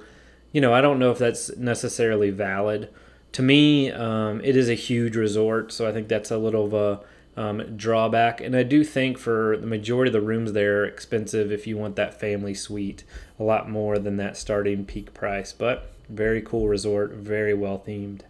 you 0.53 0.61
know, 0.61 0.73
I 0.73 0.79
don't 0.79 0.99
know 0.99 1.11
if 1.11 1.17
that's 1.17 1.55
necessarily 1.57 2.29
valid. 2.29 2.87
To 3.33 3.41
me, 3.41 3.91
um, 3.91 4.39
it 4.41 4.55
is 4.55 4.69
a 4.69 4.75
huge 4.75 5.15
resort, 5.17 5.73
so 5.73 5.89
I 5.89 5.91
think 5.91 6.07
that's 6.07 6.31
a 6.31 6.37
little 6.37 6.65
of 6.65 6.73
a 6.73 6.99
um, 7.35 7.75
drawback. 7.75 8.39
And 8.39 8.55
I 8.55 8.61
do 8.63 8.83
think 8.83 9.17
for 9.17 9.57
the 9.57 9.65
majority 9.65 10.09
of 10.09 10.13
the 10.13 10.21
rooms 10.21 10.53
there, 10.53 10.85
expensive 10.85 11.51
if 11.51 11.65
you 11.65 11.75
want 11.75 11.95
that 11.95 12.19
family 12.19 12.53
suite, 12.53 13.03
a 13.39 13.43
lot 13.43 13.69
more 13.69 13.97
than 13.97 14.17
that 14.17 14.37
starting 14.37 14.85
peak 14.85 15.13
price. 15.15 15.51
But 15.51 15.91
very 16.07 16.41
cool 16.41 16.67
resort, 16.67 17.13
very 17.13 17.55
well 17.55 17.83
themed. 17.85 18.21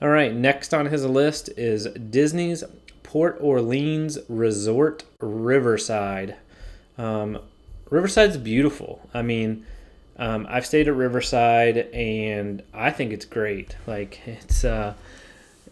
All 0.00 0.10
right, 0.10 0.34
next 0.34 0.74
on 0.74 0.86
his 0.86 1.04
list 1.06 1.48
is 1.56 1.86
Disney's 1.86 2.62
Port 3.02 3.38
Orleans 3.40 4.18
Resort 4.28 5.04
Riverside. 5.20 6.36
Um, 6.98 7.40
Riverside's 7.90 8.36
beautiful. 8.36 9.08
I 9.14 9.22
mean, 9.22 9.64
um, 10.18 10.46
I've 10.50 10.66
stayed 10.66 10.88
at 10.88 10.94
Riverside 10.94 11.76
and 11.76 12.62
I 12.74 12.90
think 12.90 13.12
it's 13.12 13.24
great. 13.24 13.76
Like 13.86 14.20
it's 14.26 14.64
uh, 14.64 14.94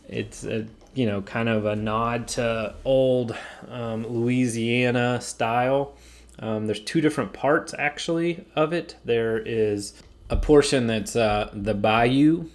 it's 0.08 0.44
a 0.44 0.66
you 0.94 1.06
know 1.06 1.22
kind 1.22 1.48
of 1.48 1.66
a 1.66 1.74
nod 1.74 2.28
to 2.28 2.74
old 2.84 3.36
um, 3.68 4.06
Louisiana 4.06 5.20
style. 5.20 5.94
Um, 6.38 6.66
there's 6.66 6.80
two 6.80 7.00
different 7.00 7.32
parts 7.32 7.74
actually 7.78 8.44
of 8.54 8.72
it. 8.72 8.96
There 9.04 9.38
is 9.38 10.00
a 10.30 10.36
portion 10.36 10.86
that's 10.86 11.16
uh, 11.16 11.50
the 11.52 11.74
bayou, 11.74 12.48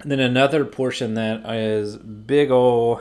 and 0.00 0.10
then 0.10 0.20
another 0.20 0.64
portion 0.64 1.14
that 1.14 1.44
is 1.54 1.96
big 1.96 2.50
old, 2.50 3.00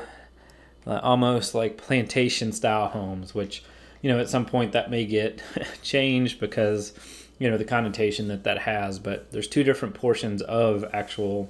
uh, 0.85 0.99
almost 1.01 1.55
like 1.55 1.77
plantation 1.77 2.51
style 2.51 2.87
homes, 2.87 3.33
which 3.33 3.63
you 4.01 4.11
know 4.11 4.19
at 4.19 4.27
some 4.27 4.45
point 4.45 4.73
that 4.73 4.91
may 4.91 5.05
get 5.05 5.41
changed 5.81 6.41
because 6.41 6.93
you 7.39 7.49
know 7.49 7.57
the 7.57 7.65
connotation 7.65 8.27
that 8.27 8.43
that 8.43 8.59
has. 8.59 8.99
But 8.99 9.31
there's 9.31 9.47
two 9.47 9.63
different 9.63 9.95
portions 9.95 10.41
of 10.41 10.85
actual 10.93 11.49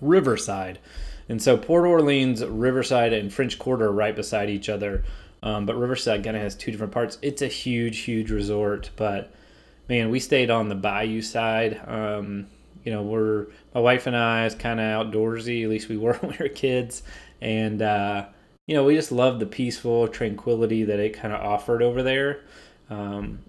Riverside, 0.00 0.78
and 1.28 1.42
so 1.42 1.56
Port 1.56 1.86
Orleans, 1.86 2.44
Riverside, 2.44 3.12
and 3.12 3.32
French 3.32 3.58
Quarter 3.58 3.86
are 3.86 3.92
right 3.92 4.16
beside 4.16 4.50
each 4.50 4.68
other. 4.68 5.04
Um, 5.42 5.64
but 5.66 5.76
Riverside 5.76 6.22
kind 6.22 6.36
of 6.36 6.42
has 6.42 6.54
two 6.54 6.70
different 6.70 6.92
parts. 6.92 7.18
It's 7.22 7.40
a 7.40 7.48
huge, 7.48 8.00
huge 8.00 8.30
resort, 8.30 8.90
but 8.96 9.32
man, 9.88 10.10
we 10.10 10.20
stayed 10.20 10.50
on 10.50 10.68
the 10.68 10.74
bayou 10.74 11.22
side. 11.22 11.80
Um, 11.86 12.46
you 12.84 12.92
know, 12.92 13.02
we're 13.02 13.46
my 13.74 13.80
wife 13.80 14.06
and 14.06 14.16
I 14.16 14.46
is 14.46 14.54
kind 14.54 14.80
of 14.80 14.86
outdoorsy. 15.06 15.64
At 15.64 15.70
least 15.70 15.88
we 15.88 15.96
were 15.96 16.14
when 16.20 16.32
we 16.32 16.36
were 16.38 16.48
kids, 16.48 17.02
and 17.40 17.82
uh, 17.82 18.26
you 18.66 18.74
know, 18.74 18.84
we 18.84 18.94
just 18.94 19.12
loved 19.12 19.40
the 19.40 19.46
peaceful 19.46 20.08
tranquility 20.08 20.84
that 20.84 21.00
it 21.00 21.14
kind 21.14 21.34
of 21.34 21.40
offered 21.40 21.82
over 21.82 22.02
there. 22.02 22.40
Um, 22.88 23.40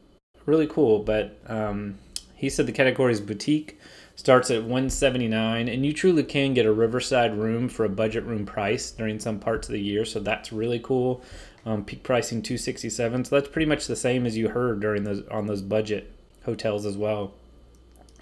really 0.45 0.67
cool, 0.67 1.00
but 1.00 1.38
um, 1.48 1.98
he 2.36 2.50
said 2.50 2.65
the 2.65 2.71
category 2.71 3.12
is 3.12 3.21
boutique, 3.21 3.79
starts 4.15 4.51
at 4.51 4.62
179 4.62 5.67
and 5.67 5.86
you 5.86 5.93
truly 5.93 6.24
can 6.24 6.53
get 6.53 6.65
a 6.65 6.71
riverside 6.71 7.36
room 7.36 7.67
for 7.67 7.86
a 7.86 7.89
budget 7.89 8.24
room 8.24 8.45
price 8.45 8.91
during 8.91 9.19
some 9.19 9.39
parts 9.39 9.67
of 9.67 9.74
the 9.74 9.81
year 9.81 10.05
so 10.05 10.19
that's 10.19 10.51
really 10.51 10.79
cool. 10.79 11.24
Um, 11.65 11.86
peak 11.86 12.03
pricing 12.03 12.41
267 12.41 13.25
so 13.25 13.36
that's 13.36 13.50
pretty 13.50 13.65
much 13.65 13.88
the 13.88 13.95
same 13.95 14.25
as 14.25 14.38
you 14.38 14.50
heard 14.50 14.79
during 14.79 15.03
those 15.03 15.27
on 15.27 15.48
those 15.48 15.62
budget 15.62 16.12
hotels 16.45 16.86
as 16.86 16.98
well. 16.98 17.33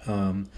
Um, 0.06 0.48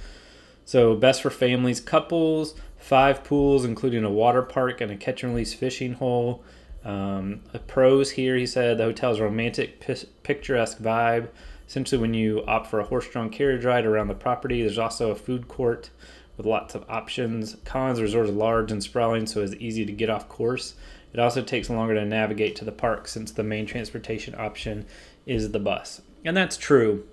so 0.65 0.95
best 0.95 1.23
for 1.23 1.31
families 1.31 1.81
couples 1.81 2.55
five 2.79 3.25
pools 3.25 3.65
including 3.65 4.05
a 4.05 4.11
water 4.11 4.43
park 4.43 4.81
and 4.81 4.93
a 4.93 4.97
catch 4.97 5.23
and 5.23 5.33
release 5.33 5.55
fishing 5.55 5.95
hole. 5.95 6.45
Um, 6.85 7.43
a 7.55 7.59
pros 7.59 8.13
here 8.13 8.37
he 8.37 8.47
said 8.47 8.79
the 8.79 8.85
hotel's 8.85 9.19
romantic 9.19 9.81
picturesque 10.23 10.79
vibe 10.79 11.29
essentially 11.73 11.99
when 11.99 12.13
you 12.13 12.45
opt 12.47 12.67
for 12.67 12.81
a 12.81 12.85
horse-drawn 12.85 13.31
carriage 13.31 13.65
ride 13.65 13.87
around 13.87 14.07
the 14.07 14.15
property 14.15 14.61
there's 14.61 14.77
also 14.77 15.11
a 15.11 15.15
food 15.15 15.49
court 15.49 15.89
with 16.37 16.45
lots 16.45 16.75
of 16.75 16.85
options. 16.87 17.57
Cons 17.65 17.99
resort 17.99 18.29
is 18.29 18.35
large 18.35 18.71
and 18.71 18.83
sprawling 18.83 19.27
so 19.27 19.41
it's 19.41 19.55
easy 19.55 19.87
to 19.87 19.93
get 19.93 20.11
off 20.11 20.29
course. 20.29 20.75
It 21.15 21.19
also 21.19 21.41
takes 21.41 21.71
longer 21.71 21.95
to 21.95 22.05
navigate 22.05 22.57
to 22.57 22.67
the 22.67 22.73
park 22.73 23.09
since 23.09 23.33
the 23.33 23.43
main 23.43 23.65
transportation 23.65 24.35
option 24.35 24.85
is 25.25 25.53
the 25.53 25.59
bus. 25.59 26.03
And 26.27 26.37
that's 26.37 26.59
true. 26.59 27.07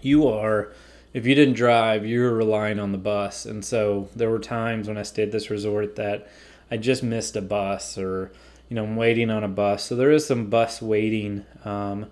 You 0.00 0.26
are 0.28 0.72
if 1.12 1.26
you 1.26 1.34
didn't 1.34 1.54
drive 1.54 2.06
you're 2.06 2.32
relying 2.32 2.80
on 2.80 2.92
the 2.92 2.96
bus. 2.96 3.44
And 3.44 3.62
so 3.62 4.08
there 4.16 4.30
were 4.30 4.38
times 4.38 4.88
when 4.88 4.96
i 4.96 5.02
stayed 5.02 5.24
at 5.24 5.32
this 5.32 5.50
resort 5.50 5.94
that 5.96 6.26
i 6.70 6.78
just 6.78 7.02
missed 7.02 7.36
a 7.36 7.42
bus 7.42 7.98
or 7.98 8.32
you 8.70 8.76
know 8.76 8.84
i'm 8.84 8.96
waiting 8.96 9.28
on 9.28 9.44
a 9.44 9.48
bus. 9.48 9.84
So 9.84 9.94
there 9.94 10.10
is 10.10 10.26
some 10.26 10.46
bus 10.46 10.80
waiting 10.80 11.44
um, 11.66 12.06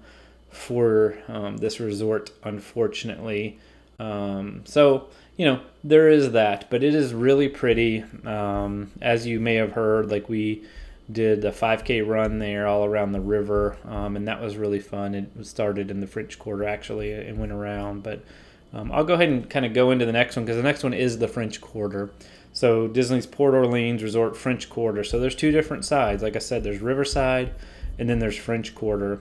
for 0.57 1.17
um, 1.29 1.59
this 1.59 1.79
resort, 1.81 2.31
unfortunately. 2.43 3.59
Um, 3.99 4.63
so, 4.65 5.09
you 5.37 5.47
know, 5.47 5.61
there 5.85 6.09
is 6.09 6.33
that, 6.33 6.69
but 6.71 6.83
it 6.83 6.95
is 6.95 7.15
really 7.15 7.49
pretty. 7.49 8.05
Um, 8.25 8.91
as 9.01 9.27
you 9.27 9.41
may 9.41 9.55
have 9.55 9.73
heard, 9.73 10.11
like 10.11 10.29
we 10.29 10.65
did 11.11 11.45
a 11.45 11.53
5K 11.53 12.07
run 12.07 12.39
there 12.39 12.67
all 12.67 12.85
around 12.85 13.13
the 13.13 13.21
river, 13.21 13.77
um, 13.85 14.17
and 14.17 14.27
that 14.27 14.41
was 14.41 14.57
really 14.57 14.81
fun. 14.81 15.15
It 15.15 15.47
started 15.47 15.91
in 15.91 16.01
the 16.01 16.07
French 16.07 16.39
Quarter 16.39 16.65
actually 16.65 17.13
and 17.13 17.39
went 17.39 17.53
around, 17.53 18.03
but 18.03 18.25
um, 18.73 18.91
I'll 18.93 19.05
go 19.05 19.15
ahead 19.15 19.29
and 19.29 19.49
kind 19.49 19.65
of 19.65 19.73
go 19.73 19.91
into 19.91 20.05
the 20.05 20.13
next 20.13 20.37
one 20.37 20.45
because 20.45 20.57
the 20.57 20.63
next 20.63 20.83
one 20.83 20.93
is 20.93 21.19
the 21.19 21.29
French 21.29 21.61
Quarter. 21.61 22.11
So 22.53 22.89
Disney's 22.89 23.27
Port 23.27 23.55
Orleans 23.55 24.03
Resort 24.03 24.37
French 24.37 24.69
Quarter. 24.71 25.05
So 25.05 25.21
there's 25.21 25.35
two 25.35 25.51
different 25.53 25.85
sides. 25.85 26.23
Like 26.23 26.37
I 26.37 26.41
said, 26.41 26.65
there's 26.65 26.81
Riverside, 26.81 27.55
and 27.99 28.09
then 28.09 28.19
there's 28.19 28.37
French 28.37 28.75
Quarter. 28.75 29.21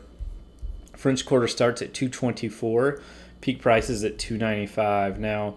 French 0.95 1.25
Quarter 1.25 1.47
starts 1.47 1.81
at 1.81 1.93
224. 1.93 3.01
Peak 3.41 3.61
prices 3.61 4.03
at 4.03 4.17
295. 4.17 5.19
Now, 5.19 5.55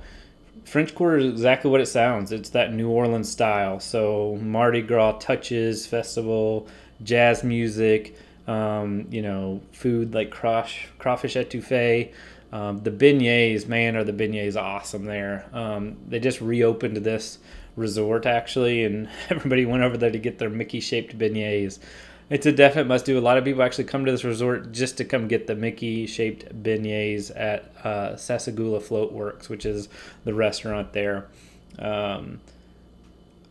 French 0.64 0.94
Quarter 0.94 1.18
is 1.18 1.26
exactly 1.26 1.70
what 1.70 1.80
it 1.80 1.86
sounds. 1.86 2.32
It's 2.32 2.50
that 2.50 2.74
New 2.74 2.90
Orleans 2.90 3.30
style. 3.30 3.80
So 3.80 4.38
Mardi 4.42 4.82
Gras 4.82 5.18
touches, 5.18 5.86
festival, 5.86 6.68
jazz 7.02 7.42
music, 7.42 8.16
um, 8.46 9.06
you 9.10 9.22
know, 9.22 9.60
food 9.72 10.14
like 10.14 10.30
crawfish, 10.30 10.88
crawfish 10.98 11.34
etouffee. 11.36 12.12
Um, 12.52 12.82
the 12.82 12.90
beignets, 12.90 13.68
man, 13.68 13.96
are 13.96 14.04
the 14.04 14.12
beignets 14.12 14.56
awesome 14.56 15.04
there. 15.04 15.46
Um, 15.52 15.96
they 16.08 16.18
just 16.18 16.40
reopened 16.40 16.96
this 16.98 17.38
resort 17.76 18.26
actually, 18.26 18.84
and 18.84 19.08
everybody 19.30 19.64
went 19.64 19.82
over 19.82 19.96
there 19.96 20.10
to 20.10 20.18
get 20.18 20.38
their 20.38 20.50
Mickey 20.50 20.80
shaped 20.80 21.16
beignets. 21.16 21.78
It's 22.30 22.44
a 22.44 22.52
definite 22.52 22.86
must 22.86 23.06
do. 23.06 23.18
A 23.18 23.20
lot 23.20 23.38
of 23.38 23.44
people 23.44 23.62
actually 23.62 23.84
come 23.84 24.04
to 24.04 24.12
this 24.12 24.24
resort 24.24 24.70
just 24.72 24.98
to 24.98 25.04
come 25.04 25.28
get 25.28 25.46
the 25.46 25.54
Mickey 25.54 26.06
shaped 26.06 26.62
beignets 26.62 27.30
at 27.34 27.72
uh, 27.82 28.16
Sassagoula 28.16 28.82
Float 28.82 29.12
Works, 29.12 29.48
which 29.48 29.64
is 29.64 29.88
the 30.24 30.34
restaurant 30.34 30.92
there. 30.92 31.26
Um, 31.78 32.40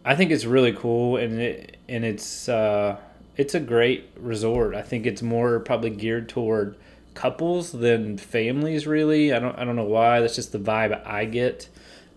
I 0.05 0.15
think 0.15 0.31
it's 0.31 0.45
really 0.45 0.73
cool, 0.73 1.17
and 1.17 1.41
it 1.41 1.77
and 1.89 2.05
it's 2.05 2.47
uh, 2.47 2.97
it's 3.35 3.55
a 3.55 3.59
great 3.59 4.09
resort. 4.15 4.75
I 4.75 4.83
think 4.83 5.05
it's 5.05 5.21
more 5.21 5.59
probably 5.59 5.89
geared 5.89 6.29
toward 6.29 6.77
couples 7.15 7.71
than 7.71 8.17
families. 8.17 8.85
Really, 8.85 9.33
I 9.33 9.39
don't 9.39 9.57
I 9.57 9.65
don't 9.65 9.75
know 9.75 9.83
why. 9.83 10.19
That's 10.19 10.35
just 10.35 10.51
the 10.51 10.59
vibe 10.59 11.05
I 11.05 11.25
get. 11.25 11.67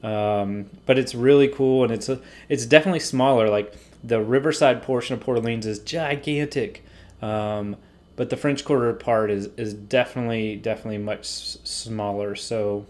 Um, 0.03 0.67
but 0.87 0.99
it's 0.99 1.15
really 1.15 1.49
cool, 1.49 1.85
and 1.85 1.93
it's 1.93 2.09
a, 2.09 2.21
it's 2.49 2.67
definitely 2.67 3.01
smaller. 3.01 3.49
Like 3.49 3.75
the 4.03 4.21
Riverside 4.21 4.83
portion 4.83 5.15
of 5.15 5.21
Port 5.21 5.39
Orleans 5.39 5.67
is 5.67 5.79
gigantic, 5.79 6.85
um, 7.21 7.77
but 8.17 8.31
the 8.31 8.37
French 8.37 8.65
Quarter 8.65 8.95
part 8.95 9.31
is 9.31 9.49
is 9.57 9.75
definitely 9.75 10.57
definitely 10.57 10.99
much 10.99 11.27
smaller. 11.27 12.35
So, 12.35 12.87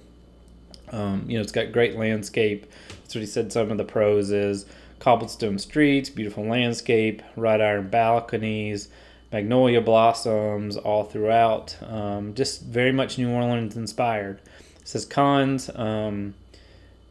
um, 0.92 1.24
you 1.28 1.36
know, 1.36 1.42
it's 1.42 1.52
got 1.52 1.72
great 1.72 1.96
landscape. 1.96 2.66
That's 3.00 3.14
what 3.14 3.20
he 3.20 3.26
said. 3.26 3.52
Some 3.52 3.70
of 3.70 3.78
the 3.78 3.84
pros 3.84 4.30
is 4.30 4.66
cobblestone 4.98 5.58
streets, 5.58 6.10
beautiful 6.10 6.44
landscape, 6.44 7.22
wrought 7.36 7.60
iron 7.60 7.88
balconies, 7.88 8.88
magnolia 9.32 9.80
blossoms 9.80 10.76
all 10.76 11.04
throughout. 11.04 11.76
Um, 11.82 12.34
just 12.34 12.62
very 12.62 12.92
much 12.92 13.18
New 13.18 13.30
Orleans 13.30 13.76
inspired. 13.76 14.40
It 14.80 14.88
says 14.88 15.04
cons. 15.04 15.70
Um, 15.74 16.34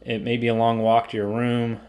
it 0.02 0.22
may 0.22 0.36
be 0.36 0.48
a 0.48 0.54
long 0.54 0.80
walk 0.80 1.10
to 1.10 1.16
your 1.16 1.28
room. 1.28 1.80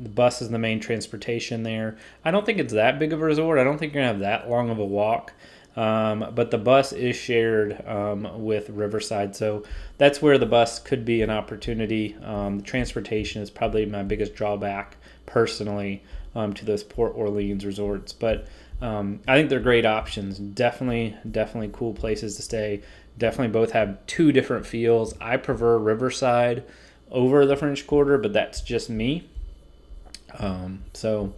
The 0.00 0.08
bus 0.08 0.40
is 0.40 0.48
the 0.48 0.58
main 0.58 0.80
transportation 0.80 1.62
there. 1.62 1.98
I 2.24 2.30
don't 2.30 2.46
think 2.46 2.58
it's 2.58 2.72
that 2.72 2.98
big 2.98 3.12
of 3.12 3.20
a 3.20 3.24
resort. 3.24 3.58
I 3.58 3.64
don't 3.64 3.78
think 3.78 3.92
you're 3.92 4.02
gonna 4.02 4.12
have 4.12 4.20
that 4.20 4.48
long 4.48 4.70
of 4.70 4.78
a 4.78 4.84
walk. 4.84 5.32
Um, 5.76 6.32
but 6.34 6.50
the 6.50 6.58
bus 6.58 6.92
is 6.92 7.14
shared 7.14 7.86
um, 7.86 8.42
with 8.42 8.70
Riverside, 8.70 9.36
so 9.36 9.62
that's 9.98 10.20
where 10.20 10.36
the 10.36 10.46
bus 10.46 10.80
could 10.80 11.04
be 11.04 11.22
an 11.22 11.30
opportunity. 11.30 12.16
Um, 12.24 12.60
transportation 12.62 13.40
is 13.40 13.50
probably 13.50 13.86
my 13.86 14.02
biggest 14.02 14.34
drawback 14.34 14.96
personally 15.26 16.02
um, 16.34 16.54
to 16.54 16.64
those 16.64 16.82
Port 16.82 17.12
Orleans 17.14 17.64
resorts, 17.64 18.12
but 18.12 18.48
um, 18.82 19.20
I 19.28 19.36
think 19.36 19.48
they're 19.48 19.60
great 19.60 19.86
options. 19.86 20.38
Definitely, 20.38 21.16
definitely 21.30 21.70
cool 21.72 21.92
places 21.92 22.36
to 22.36 22.42
stay. 22.42 22.82
Definitely 23.16 23.52
both 23.52 23.70
have 23.72 24.04
two 24.06 24.32
different 24.32 24.66
feels. 24.66 25.14
I 25.20 25.36
prefer 25.36 25.78
Riverside 25.78 26.64
over 27.10 27.46
the 27.46 27.56
French 27.56 27.86
Quarter, 27.86 28.18
but 28.18 28.32
that's 28.32 28.60
just 28.60 28.90
me. 28.90 29.28
Um, 30.38 30.84
so 30.94 31.32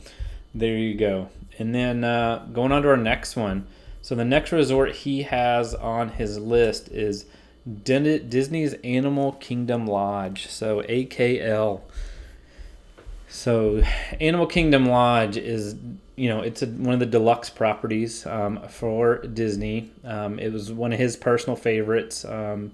there 0.54 0.76
you 0.76 0.94
go. 0.94 1.28
And 1.58 1.74
then 1.74 2.04
uh, 2.04 2.46
going 2.52 2.72
on 2.72 2.82
to 2.82 2.88
our 2.88 2.96
next 2.96 3.36
one. 3.36 3.66
So 4.00 4.14
the 4.14 4.24
next 4.24 4.52
resort 4.52 4.92
he 4.92 5.22
has 5.22 5.74
on 5.74 6.10
his 6.10 6.38
list 6.38 6.88
is 6.88 7.26
Disney's 7.84 8.74
Animal 8.84 9.32
Kingdom 9.32 9.86
Lodge. 9.86 10.48
So 10.48 10.82
AKL. 10.82 11.82
So 13.28 13.82
Animal 14.20 14.46
Kingdom 14.46 14.86
Lodge 14.86 15.36
is, 15.36 15.76
you 16.16 16.28
know, 16.28 16.40
it's 16.40 16.62
a, 16.62 16.66
one 16.66 16.94
of 16.94 17.00
the 17.00 17.06
deluxe 17.06 17.48
properties 17.48 18.26
um, 18.26 18.60
for 18.68 19.18
Disney. 19.18 19.90
Um, 20.04 20.38
it 20.38 20.52
was 20.52 20.72
one 20.72 20.92
of 20.92 20.98
his 20.98 21.16
personal 21.16 21.56
favorites 21.56 22.24
um, 22.24 22.72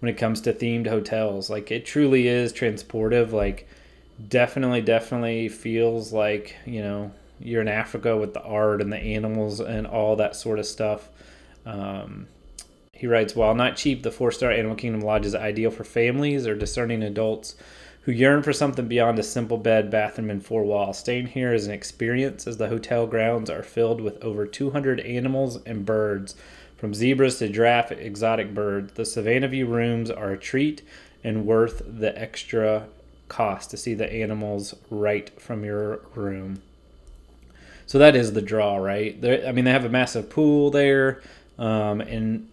when 0.00 0.10
it 0.10 0.18
comes 0.18 0.42
to 0.42 0.52
themed 0.52 0.86
hotels. 0.86 1.48
Like 1.48 1.70
it 1.72 1.86
truly 1.86 2.28
is 2.28 2.52
transportive. 2.52 3.32
Like 3.32 3.66
definitely, 4.28 4.80
definitely 4.80 5.48
feels 5.48 6.12
like, 6.12 6.56
you 6.64 6.82
know, 6.82 7.12
you're 7.38 7.60
in 7.60 7.68
Africa 7.68 8.16
with 8.16 8.34
the 8.34 8.42
art 8.42 8.80
and 8.80 8.92
the 8.92 8.98
animals 8.98 9.60
and 9.60 9.86
all 9.86 10.16
that 10.16 10.36
sort 10.36 10.58
of 10.58 10.66
stuff. 10.66 11.08
Um, 11.64 12.28
he 12.92 13.06
writes, 13.06 13.36
while 13.36 13.54
not 13.54 13.76
cheap, 13.76 14.02
the 14.02 14.10
four 14.10 14.32
star 14.32 14.50
Animal 14.50 14.76
Kingdom 14.76 15.02
Lodge 15.02 15.26
is 15.26 15.34
ideal 15.34 15.70
for 15.70 15.84
families 15.84 16.46
or 16.46 16.54
discerning 16.54 17.02
adults 17.02 17.54
who 18.02 18.12
yearn 18.12 18.42
for 18.42 18.52
something 18.52 18.86
beyond 18.86 19.18
a 19.18 19.22
simple 19.22 19.58
bed, 19.58 19.90
bathroom, 19.90 20.30
and 20.30 20.46
four 20.46 20.62
walls. 20.62 20.98
Staying 20.98 21.26
here 21.26 21.52
is 21.52 21.66
an 21.66 21.72
experience 21.72 22.46
as 22.46 22.56
the 22.56 22.68
hotel 22.68 23.06
grounds 23.06 23.50
are 23.50 23.64
filled 23.64 24.00
with 24.00 24.22
over 24.22 24.46
200 24.46 25.00
animals 25.00 25.58
and 25.66 25.84
birds, 25.84 26.36
from 26.76 26.94
zebras 26.94 27.38
to 27.38 27.48
giraffe 27.48 27.90
exotic 27.90 28.54
birds. 28.54 28.92
The 28.92 29.04
Savannah 29.04 29.48
View 29.48 29.66
rooms 29.66 30.10
are 30.10 30.30
a 30.30 30.38
treat 30.38 30.82
and 31.24 31.46
worth 31.46 31.82
the 31.84 32.16
extra 32.16 32.86
cost 33.28 33.70
to 33.70 33.76
see 33.76 33.94
the 33.94 34.12
animals 34.12 34.74
right 34.90 35.40
from 35.40 35.64
your 35.64 36.00
room. 36.14 36.62
So 37.86 37.98
that 37.98 38.16
is 38.16 38.32
the 38.32 38.42
draw, 38.42 38.76
right? 38.76 39.20
There, 39.20 39.46
I 39.46 39.52
mean, 39.52 39.64
they 39.64 39.70
have 39.70 39.84
a 39.84 39.88
massive 39.88 40.28
pool 40.28 40.70
there, 40.70 41.22
um, 41.58 42.00
and 42.00 42.48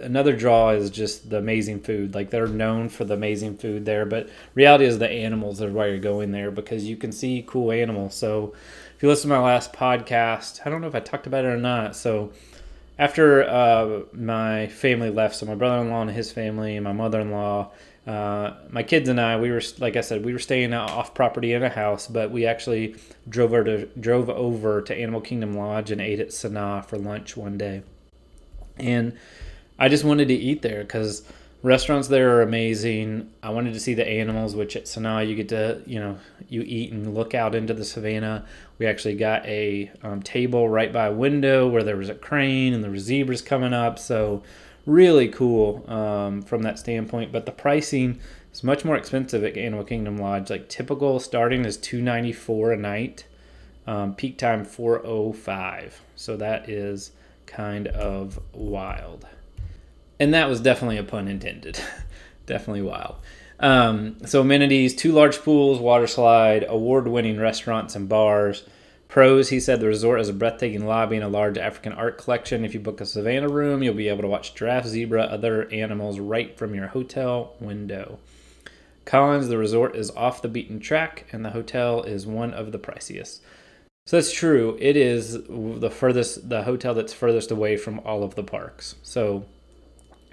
another 0.00 0.34
draw 0.34 0.70
is 0.70 0.90
just 0.90 1.30
the 1.30 1.38
amazing 1.38 1.80
food. 1.80 2.14
Like 2.14 2.30
they're 2.30 2.46
known 2.46 2.88
for 2.88 3.04
the 3.04 3.14
amazing 3.14 3.56
food 3.56 3.84
there, 3.84 4.06
but 4.06 4.28
reality 4.54 4.84
is 4.84 4.98
the 4.98 5.10
animals 5.10 5.60
are 5.60 5.70
why 5.70 5.86
you're 5.86 5.98
going 5.98 6.32
there 6.32 6.50
because 6.50 6.84
you 6.84 6.96
can 6.96 7.12
see 7.12 7.44
cool 7.46 7.72
animals. 7.72 8.14
So 8.14 8.54
if 8.96 9.02
you 9.02 9.08
listen 9.08 9.30
to 9.30 9.36
my 9.36 9.42
last 9.42 9.72
podcast, 9.72 10.60
I 10.64 10.70
don't 10.70 10.80
know 10.80 10.88
if 10.88 10.94
I 10.94 11.00
talked 11.00 11.26
about 11.26 11.44
it 11.44 11.48
or 11.48 11.56
not. 11.56 11.96
So 11.96 12.32
after 12.98 13.42
uh, 13.48 14.02
my 14.12 14.66
family 14.68 15.10
left, 15.10 15.36
so 15.36 15.46
my 15.46 15.54
brother-in-law 15.54 16.02
and 16.02 16.10
his 16.10 16.30
family, 16.30 16.76
and 16.76 16.84
my 16.84 16.92
mother-in-law 16.92 17.70
uh, 18.10 18.56
my 18.70 18.82
kids 18.82 19.08
and 19.08 19.20
I, 19.20 19.38
we 19.38 19.50
were 19.50 19.62
like 19.78 19.96
I 19.96 20.00
said, 20.00 20.24
we 20.24 20.32
were 20.32 20.38
staying 20.38 20.74
off 20.74 21.14
property 21.14 21.52
in 21.52 21.62
a 21.62 21.68
house, 21.68 22.08
but 22.08 22.30
we 22.30 22.46
actually 22.46 22.96
drove 23.28 23.52
over 23.52 23.64
to 23.64 23.86
drove 24.00 24.28
over 24.28 24.82
to 24.82 24.94
Animal 24.94 25.20
Kingdom 25.20 25.56
Lodge 25.56 25.90
and 25.90 26.00
ate 26.00 26.20
at 26.20 26.28
Sanaa 26.28 26.84
for 26.84 26.98
lunch 26.98 27.36
one 27.36 27.56
day, 27.56 27.82
and 28.78 29.16
I 29.78 29.88
just 29.88 30.04
wanted 30.04 30.28
to 30.28 30.34
eat 30.34 30.62
there 30.62 30.82
because 30.82 31.22
Restaurants 31.62 32.08
there 32.08 32.36
are 32.36 32.42
amazing. 32.42 33.30
I 33.42 33.50
wanted 33.50 33.74
to 33.74 33.80
see 33.80 33.92
the 33.92 34.08
animals, 34.08 34.56
which 34.56 34.76
at 34.76 34.84
Sanaa 34.84 35.28
you 35.28 35.36
get 35.36 35.50
to, 35.50 35.82
you 35.84 36.00
know, 36.00 36.16
you 36.48 36.62
eat 36.62 36.90
and 36.90 37.14
look 37.14 37.34
out 37.34 37.54
into 37.54 37.74
the 37.74 37.84
savannah. 37.84 38.46
We 38.78 38.86
actually 38.86 39.16
got 39.16 39.44
a 39.44 39.90
um, 40.02 40.22
table 40.22 40.70
right 40.70 40.90
by 40.90 41.08
a 41.08 41.12
window 41.12 41.68
where 41.68 41.82
there 41.82 41.98
was 41.98 42.08
a 42.08 42.14
crane 42.14 42.72
and 42.72 42.82
there 42.82 42.90
were 42.90 42.98
zebras 42.98 43.42
coming 43.42 43.74
up. 43.74 43.98
So 43.98 44.42
really 44.86 45.28
cool 45.28 45.84
um, 45.90 46.42
from 46.42 46.62
that 46.62 46.78
standpoint. 46.78 47.32
But 47.32 47.46
the 47.46 47.52
pricing 47.52 48.20
is 48.52 48.64
much 48.64 48.84
more 48.84 48.96
expensive 48.96 49.44
at 49.44 49.56
Animal 49.56 49.84
Kingdom 49.84 50.16
Lodge. 50.16 50.50
Like 50.50 50.68
typical 50.68 51.20
starting 51.20 51.64
is 51.64 51.76
two 51.76 52.00
ninety 52.00 52.32
four 52.32 52.72
a 52.72 52.76
night. 52.76 53.24
Um, 53.86 54.14
peak 54.14 54.38
time 54.38 54.64
405. 54.64 56.02
So 56.14 56.36
that 56.36 56.68
is 56.68 57.12
kind 57.46 57.88
of 57.88 58.38
wild 58.52 59.26
and 60.20 60.34
that 60.34 60.48
was 60.48 60.60
definitely 60.60 60.98
a 60.98 61.02
pun 61.02 61.26
intended. 61.26 61.80
definitely 62.46 62.82
wild. 62.82 63.16
Um, 63.58 64.18
so 64.26 64.42
amenities: 64.42 64.94
two 64.94 65.12
large 65.12 65.38
pools, 65.40 65.80
water 65.80 66.06
slide, 66.06 66.64
award-winning 66.68 67.40
restaurants 67.40 67.96
and 67.96 68.08
bars. 68.08 68.64
Pros: 69.10 69.48
He 69.48 69.58
said 69.58 69.80
the 69.80 69.88
resort 69.88 70.20
has 70.20 70.28
a 70.28 70.32
breathtaking 70.32 70.86
lobby 70.86 71.16
and 71.16 71.24
a 71.24 71.28
large 71.28 71.58
African 71.58 71.92
art 71.92 72.16
collection. 72.16 72.64
If 72.64 72.74
you 72.74 72.80
book 72.80 73.00
a 73.00 73.06
Savannah 73.06 73.48
room, 73.48 73.82
you'll 73.82 73.92
be 73.92 74.08
able 74.08 74.22
to 74.22 74.28
watch 74.28 74.54
giraffe, 74.54 74.86
zebra, 74.86 75.24
other 75.24 75.68
animals 75.72 76.20
right 76.20 76.56
from 76.56 76.76
your 76.76 76.86
hotel 76.86 77.56
window. 77.58 78.20
Collins, 79.04 79.48
The 79.48 79.58
resort 79.58 79.96
is 79.96 80.12
off 80.12 80.42
the 80.42 80.48
beaten 80.48 80.78
track, 80.78 81.26
and 81.32 81.44
the 81.44 81.50
hotel 81.50 82.04
is 82.04 82.24
one 82.24 82.54
of 82.54 82.70
the 82.70 82.78
priciest. 82.78 83.40
So 84.06 84.16
that's 84.16 84.32
true. 84.32 84.76
It 84.80 84.96
is 84.96 85.32
the 85.42 85.90
furthest, 85.90 86.48
the 86.48 86.62
hotel 86.62 86.94
that's 86.94 87.12
furthest 87.12 87.50
away 87.50 87.76
from 87.76 87.98
all 88.04 88.22
of 88.22 88.36
the 88.36 88.44
parks. 88.44 88.94
So 89.02 89.44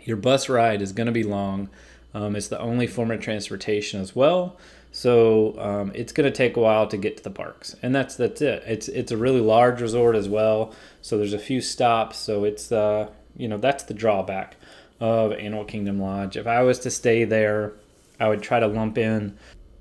your 0.04 0.18
bus 0.18 0.50
ride 0.50 0.84
is 0.84 0.92
going 0.92 1.08
to 1.08 1.12
be 1.12 1.24
long. 1.24 1.70
Um, 2.14 2.36
it's 2.36 2.48
the 2.48 2.60
only 2.60 2.86
form 2.86 3.10
of 3.10 3.22
transportation 3.22 4.02
as 4.02 4.16
well, 4.16 4.58
so 4.98 5.54
um, 5.60 5.92
it's 5.94 6.12
going 6.12 6.26
to 6.26 6.36
take 6.36 6.58
a 6.58 6.60
while 6.60 6.88
to 6.88 6.98
get 6.98 7.18
to 7.18 7.24
the 7.24 7.30
parks, 7.30 7.76
and 7.84 7.94
that's 7.94 8.16
that's 8.16 8.42
it. 8.42 8.64
It's 8.66 8.88
it's 8.88 9.12
a 9.12 9.18
really 9.18 9.42
large 9.42 9.80
resort 9.80 10.16
as 10.16 10.28
well, 10.28 10.74
so 11.04 11.20
there's 11.20 11.34
a 11.34 11.38
few 11.38 11.62
stops. 11.62 12.18
So 12.18 12.46
it's 12.46 12.72
uh, 12.72 13.12
you 13.36 13.48
know 13.48 13.60
that's 13.60 13.84
the 13.84 13.94
drawback 13.94 14.56
of 15.00 15.34
Animal 15.34 15.66
Kingdom 15.66 16.02
Lodge. 16.02 16.36
If 16.36 16.48
I 16.48 16.64
was 16.64 16.80
to 16.80 16.90
stay 16.90 17.26
there, 17.26 17.74
I 18.20 18.28
would 18.28 18.42
try 18.42 18.60
to 18.60 18.66
lump 18.66 18.98
in 18.98 19.38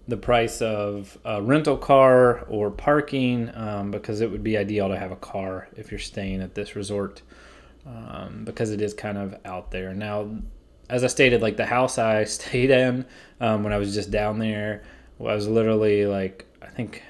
the 0.06 0.18
price 0.18 0.60
of 0.60 1.16
a 1.24 1.40
rental 1.40 1.78
car 1.78 2.40
or 2.50 2.70
parking 2.70 3.50
um, 3.54 3.90
because 3.90 4.20
it 4.20 4.30
would 4.30 4.44
be 4.44 4.58
ideal 4.58 4.88
to 4.88 4.98
have 4.98 5.12
a 5.12 5.16
car 5.16 5.66
if 5.76 5.90
you're 5.90 5.98
staying 5.98 6.42
at 6.42 6.54
this 6.54 6.76
resort 6.76 7.22
um, 7.86 8.42
because 8.44 8.70
it 8.70 8.82
is 8.82 8.92
kind 8.92 9.16
of 9.16 9.34
out 9.46 9.70
there. 9.70 9.94
Now, 9.94 10.28
as 10.90 11.04
I 11.04 11.06
stated, 11.06 11.40
like 11.40 11.56
the 11.56 11.64
house 11.64 11.96
I 11.96 12.24
stayed 12.24 12.68
in 12.68 13.06
um, 13.40 13.64
when 13.64 13.72
I 13.72 13.78
was 13.78 13.94
just 13.94 14.10
down 14.10 14.40
there 14.40 14.82
was 15.18 15.48
literally 15.48 16.06
like, 16.06 16.46
I 16.62 16.66
think, 16.66 17.02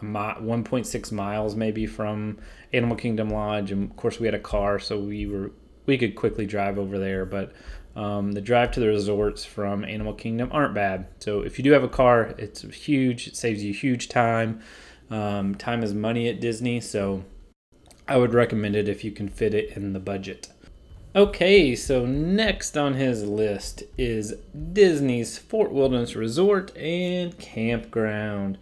mi- 0.00 0.08
1.6 0.40 1.12
miles 1.12 1.54
maybe 1.54 1.86
from 1.86 2.38
Animal 2.72 2.96
Kingdom 2.96 3.30
Lodge. 3.30 3.72
And 3.72 3.90
of 3.90 3.96
course, 3.96 4.18
we 4.18 4.26
had 4.26 4.34
a 4.34 4.40
car, 4.40 4.78
so 4.78 4.98
we 4.98 5.26
were 5.26 5.52
we 5.86 5.96
could 5.96 6.16
quickly 6.16 6.46
drive 6.46 6.78
over 6.78 6.98
there. 6.98 7.24
But 7.24 7.52
um, 7.94 8.32
the 8.32 8.40
drive 8.40 8.72
to 8.72 8.80
the 8.80 8.88
resorts 8.88 9.44
from 9.44 9.84
Animal 9.84 10.14
Kingdom 10.14 10.50
aren't 10.52 10.74
bad. 10.74 11.06
So 11.20 11.40
if 11.40 11.58
you 11.58 11.64
do 11.64 11.72
have 11.72 11.84
a 11.84 11.88
car, 11.88 12.34
it's 12.38 12.62
huge. 12.62 13.26
It 13.28 13.36
saves 13.36 13.64
you 13.64 13.72
huge 13.72 14.08
time. 14.08 14.60
Um, 15.10 15.54
time 15.54 15.82
is 15.82 15.94
money 15.94 16.28
at 16.28 16.40
Disney, 16.40 16.80
so 16.80 17.24
I 18.08 18.16
would 18.16 18.34
recommend 18.34 18.76
it 18.76 18.88
if 18.88 19.04
you 19.04 19.12
can 19.12 19.28
fit 19.28 19.54
it 19.54 19.76
in 19.76 19.92
the 19.92 20.00
budget. 20.00 20.48
Okay, 21.16 21.74
so 21.74 22.04
next 22.04 22.76
on 22.76 22.92
his 22.92 23.24
list 23.24 23.84
is 23.96 24.34
Disney's 24.74 25.38
Fort 25.38 25.72
Wilderness 25.72 26.14
Resort 26.14 26.76
and 26.76 27.38
Campground. 27.38 28.58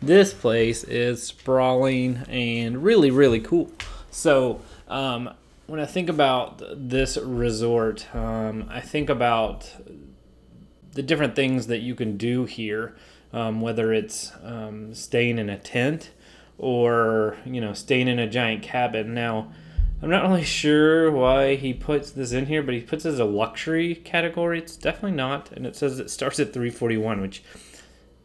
This 0.00 0.34
place 0.34 0.82
is 0.82 1.22
sprawling 1.22 2.24
and 2.28 2.82
really, 2.82 3.12
really 3.12 3.38
cool. 3.38 3.70
So, 4.10 4.60
um, 4.88 5.30
when 5.68 5.78
I 5.78 5.86
think 5.86 6.08
about 6.08 6.60
this 6.74 7.16
resort, 7.16 8.12
um, 8.12 8.68
I 8.68 8.80
think 8.80 9.08
about 9.08 9.72
the 10.94 11.04
different 11.04 11.36
things 11.36 11.68
that 11.68 11.82
you 11.82 11.94
can 11.94 12.16
do 12.16 12.46
here, 12.46 12.96
um, 13.32 13.60
whether 13.60 13.92
it's 13.92 14.32
um, 14.42 14.92
staying 14.92 15.38
in 15.38 15.48
a 15.48 15.56
tent 15.56 16.10
or 16.58 17.36
you 17.44 17.60
know 17.60 17.74
staying 17.74 18.08
in 18.08 18.18
a 18.18 18.28
giant 18.28 18.64
cabin. 18.64 19.14
Now, 19.14 19.52
I'm 20.02 20.10
not 20.10 20.24
really 20.24 20.42
sure 20.42 21.12
why 21.12 21.54
he 21.54 21.72
puts 21.72 22.10
this 22.10 22.32
in 22.32 22.46
here, 22.46 22.62
but 22.62 22.74
he 22.74 22.80
puts 22.80 23.04
it 23.04 23.10
as 23.10 23.18
a 23.20 23.24
luxury 23.24 23.94
category. 23.94 24.58
It's 24.58 24.76
definitely 24.76 25.16
not, 25.16 25.52
and 25.52 25.64
it 25.64 25.76
says 25.76 26.00
it 26.00 26.10
starts 26.10 26.40
at 26.40 26.52
341, 26.52 27.20
which 27.20 27.44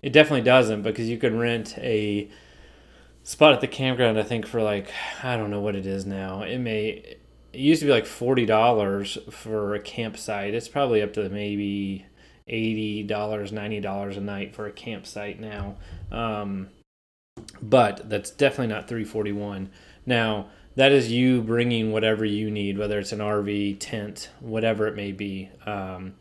it 0.02 0.12
definitely 0.12 0.42
doesn't 0.42 0.82
because 0.82 1.08
you 1.08 1.18
can 1.18 1.38
rent 1.38 1.78
a 1.78 2.30
spot 3.24 3.54
at 3.54 3.62
the 3.62 3.68
campground. 3.68 4.18
I 4.18 4.24
think 4.24 4.48
for 4.48 4.62
like 4.62 4.92
I 5.24 5.38
don't 5.38 5.52
know 5.52 5.62
what 5.62 5.76
it 5.76 5.86
is 5.86 6.06
now. 6.06 6.42
It 6.42 6.58
may 6.58 7.18
it 7.54 7.60
used 7.60 7.82
to 7.82 7.86
be 7.86 7.92
like 7.92 8.06
forty 8.06 8.46
dollars 8.46 9.18
for 9.30 9.76
a 9.76 9.80
campsite. 9.80 10.54
It's 10.54 10.68
probably 10.68 11.02
up 11.02 11.14
to 11.14 11.30
maybe 11.30 12.06
eighty 12.48 13.04
dollars, 13.04 13.52
ninety 13.52 13.80
dollars 13.80 14.18
a 14.18 14.22
night 14.22 14.56
for 14.56 14.66
a 14.66 14.72
campsite 14.72 15.40
now. 15.40 15.76
Um, 16.12 16.70
but 17.62 18.10
that's 18.10 18.32
definitely 18.32 18.74
not 18.74 18.88
341. 18.88 19.70
Now, 20.06 20.48
that 20.78 20.92
is 20.92 21.12
you 21.12 21.42
bringing 21.42 21.92
whatever 21.92 22.24
you 22.24 22.52
need, 22.52 22.78
whether 22.78 23.00
it's 23.00 23.12
an 23.12 23.18
RV, 23.18 23.78
tent, 23.80 24.30
whatever 24.40 24.86
it 24.88 24.96
may 24.96 25.12
be. 25.12 25.50
Um, 25.66 26.14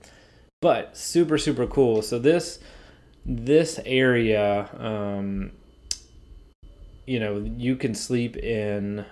but 0.62 0.96
super, 0.96 1.36
super 1.36 1.66
cool. 1.66 2.00
So 2.00 2.18
this 2.18 2.58
this 3.26 3.78
area, 3.84 4.70
um, 4.78 5.52
you 7.04 7.20
know, 7.20 7.38
you 7.58 7.76
can 7.76 7.94
sleep 7.94 8.38
in 8.38 9.04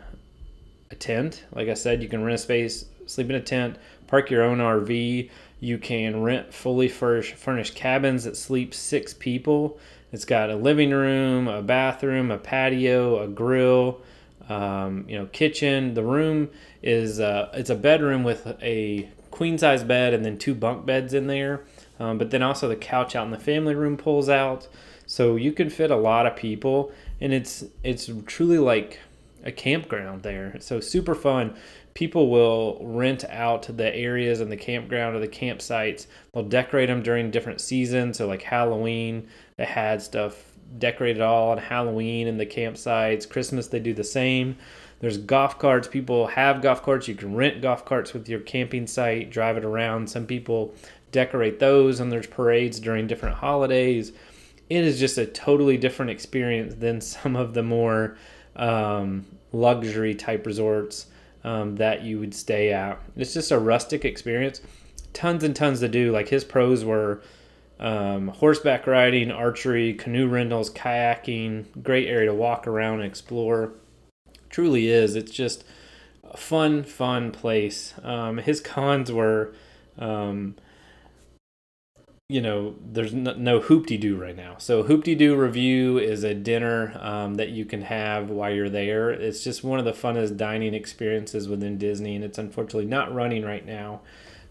a 0.91 0.95
tent. 0.95 1.45
Like 1.53 1.69
I 1.69 1.75
said, 1.75 2.03
you 2.03 2.09
can 2.09 2.25
rent 2.25 2.37
a 2.37 2.39
space, 2.39 2.87
sleep 3.05 3.29
in 3.29 3.37
a 3.37 3.41
tent, 3.41 3.77
park 4.07 4.31
your 4.31 4.43
own 4.43 4.59
RV. 4.59 5.31
You 5.61 5.79
can 5.79 6.23
rent 6.23 6.55
fully 6.55 6.89
furnished, 6.89 7.35
furnished 7.35 7.75
cabins 7.75 8.25
that 8.25 8.39
sleep 8.39 8.73
six 8.73 9.13
people. 9.13 9.79
It's 10.11 10.25
got 10.25 10.49
a 10.49 10.57
living 10.57 10.91
room, 10.91 11.49
a 11.49 11.61
bathroom, 11.61 12.31
a 12.31 12.39
patio, 12.39 13.23
a 13.23 13.29
grill, 13.29 14.01
um, 14.49 15.05
you 15.09 15.19
know, 15.19 15.27
kitchen. 15.27 15.95
The 15.95 16.03
room 16.03 16.51
is 16.83 17.21
uh, 17.21 17.51
it's 17.55 17.71
a 17.71 17.75
bedroom 17.75 18.25
with 18.25 18.47
a 18.63 19.09
queen 19.31 19.59
size 19.59 19.83
bed 19.83 20.15
and 20.15 20.25
then 20.25 20.39
two 20.39 20.55
bunk 20.55 20.87
beds 20.87 21.13
in 21.13 21.27
there. 21.27 21.65
Um, 21.99 22.19
but 22.19 22.31
then 22.31 22.43
also 22.43 22.69
the 22.69 22.77
couch 22.77 23.15
out 23.15 23.25
in 23.25 23.31
the 23.31 23.39
family 23.39 23.75
room 23.75 23.97
pulls 23.97 24.29
out, 24.29 24.69
so 25.07 25.37
you 25.37 25.53
can 25.53 25.71
fit 25.71 25.91
a 25.91 25.97
lot 25.97 26.27
of 26.27 26.35
people, 26.37 26.93
and 27.21 27.33
it's 27.33 27.65
it's 27.83 28.11
truly 28.27 28.59
like 28.59 28.99
a 29.45 29.53
campground 29.53 30.23
there. 30.23 30.57
So 30.61 30.81
super 30.81 31.15
fun. 31.15 31.55
People 31.93 32.29
will 32.29 32.79
rent 32.83 33.25
out 33.31 33.69
the 33.77 33.95
areas 33.95 34.41
and 34.41 34.51
the 34.51 34.57
campground 34.57 35.15
or 35.15 35.21
the 35.21 35.29
campsites. 35.29 36.07
They'll 36.33 36.43
decorate 36.43 36.89
them 36.89 37.03
during 37.03 37.31
different 37.31 37.61
seasons. 37.61 38.19
So 38.19 38.27
like 38.27 38.43
Halloween, 38.43 39.29
they 39.57 39.67
had 39.67 40.03
stuff 40.03 40.54
decorated 40.79 41.23
all 41.23 41.51
on 41.51 41.59
Halloween 41.59 42.27
in 42.27 42.39
the 42.39 42.47
campsites. 42.47 43.29
Christmas, 43.29 43.69
they 43.69 43.81
do 43.81 43.95
the 43.95 44.05
same. 44.05 44.57
There's 45.01 45.19
golf 45.19 45.59
carts. 45.59 45.89
People 45.89 46.27
have 46.29 46.63
golf 46.63 46.83
carts. 46.83 47.09
You 47.09 47.15
can 47.15 47.35
rent 47.35 47.61
golf 47.61 47.85
carts 47.85 48.13
with 48.13 48.29
your 48.29 48.41
camping 48.41 48.87
site, 48.87 49.31
drive 49.31 49.57
it 49.57 49.65
around. 49.65 50.09
Some 50.09 50.27
people 50.27 50.75
decorate 51.13 51.59
those, 51.59 52.01
and 52.01 52.11
there's 52.11 52.27
parades 52.27 52.81
during 52.81 53.07
different 53.07 53.37
holidays. 53.37 54.13
It 54.71 54.85
is 54.85 54.99
just 54.99 55.19
a 55.19 55.27
totally 55.27 55.77
different 55.77 56.11
experience 56.11 56.75
than 56.75 57.01
some 57.03 57.37
of 57.37 57.55
the 57.55 57.63
more 57.63 58.17
um, 58.57 59.27
luxury 59.53 60.15
type 60.15 60.47
resorts 60.47 61.07
um, 61.45 61.77
that 61.77 62.03
you 62.03 62.19
would 62.19 62.35
stay 62.35 62.73
at. 62.73 63.01
It's 63.17 63.35
just 63.35 63.51
a 63.51 63.59
rustic 63.59 64.05
experience. 64.05 64.61
Tons 65.13 65.45
and 65.45 65.55
tons 65.55 65.81
to 65.81 65.89
do. 65.89 66.13
Like 66.13 66.29
his 66.29 66.45
pros 66.45 66.85
were 66.85 67.21
um, 67.81 68.29
horseback 68.29 68.87
riding, 68.87 69.31
archery, 69.31 69.95
canoe 69.95 70.29
rentals, 70.29 70.71
kayaking. 70.71 71.67
Great 71.83 72.09
area 72.09 72.29
to 72.29 72.35
walk 72.35 72.67
around 72.67 73.01
and 73.01 73.09
explore. 73.09 73.73
Truly 74.49 74.89
is. 74.89 75.17
It's 75.17 75.33
just 75.33 75.65
a 76.23 76.37
fun, 76.37 76.85
fun 76.85 77.33
place. 77.33 77.95
Um, 78.03 78.39
his 78.39 78.61
cons 78.61 79.11
were, 79.11 79.53
um, 79.99 80.55
you 82.29 82.41
know, 82.41 82.77
there's 82.81 83.13
no, 83.13 83.35
no 83.35 83.61
Hoop-Dee-Doo 83.61 84.17
right 84.17 84.37
now. 84.37 84.57
So 84.59 84.85
Hoop-Dee-Doo 84.85 85.37
Revue 85.37 85.99
is 85.99 86.25
a 86.25 86.35
dinner 86.35 86.99
um, 87.03 87.35
that 87.35 87.51
you 87.51 87.65
can 87.65 87.83
have 87.83 88.31
while 88.31 88.53
you're 88.53 88.71
there. 88.71 89.11
It's 89.11 89.45
just 89.45 89.63
one 89.63 89.79
of 89.79 89.85
the 89.85 89.93
funnest 89.93 90.37
dining 90.37 90.73
experiences 90.73 91.49
within 91.49 91.77
Disney, 91.77 92.15
and 92.15 92.25
it's 92.25 92.39
unfortunately 92.39 92.87
not 92.87 93.13
running 93.13 93.45
right 93.45 93.67
now. 93.67 94.01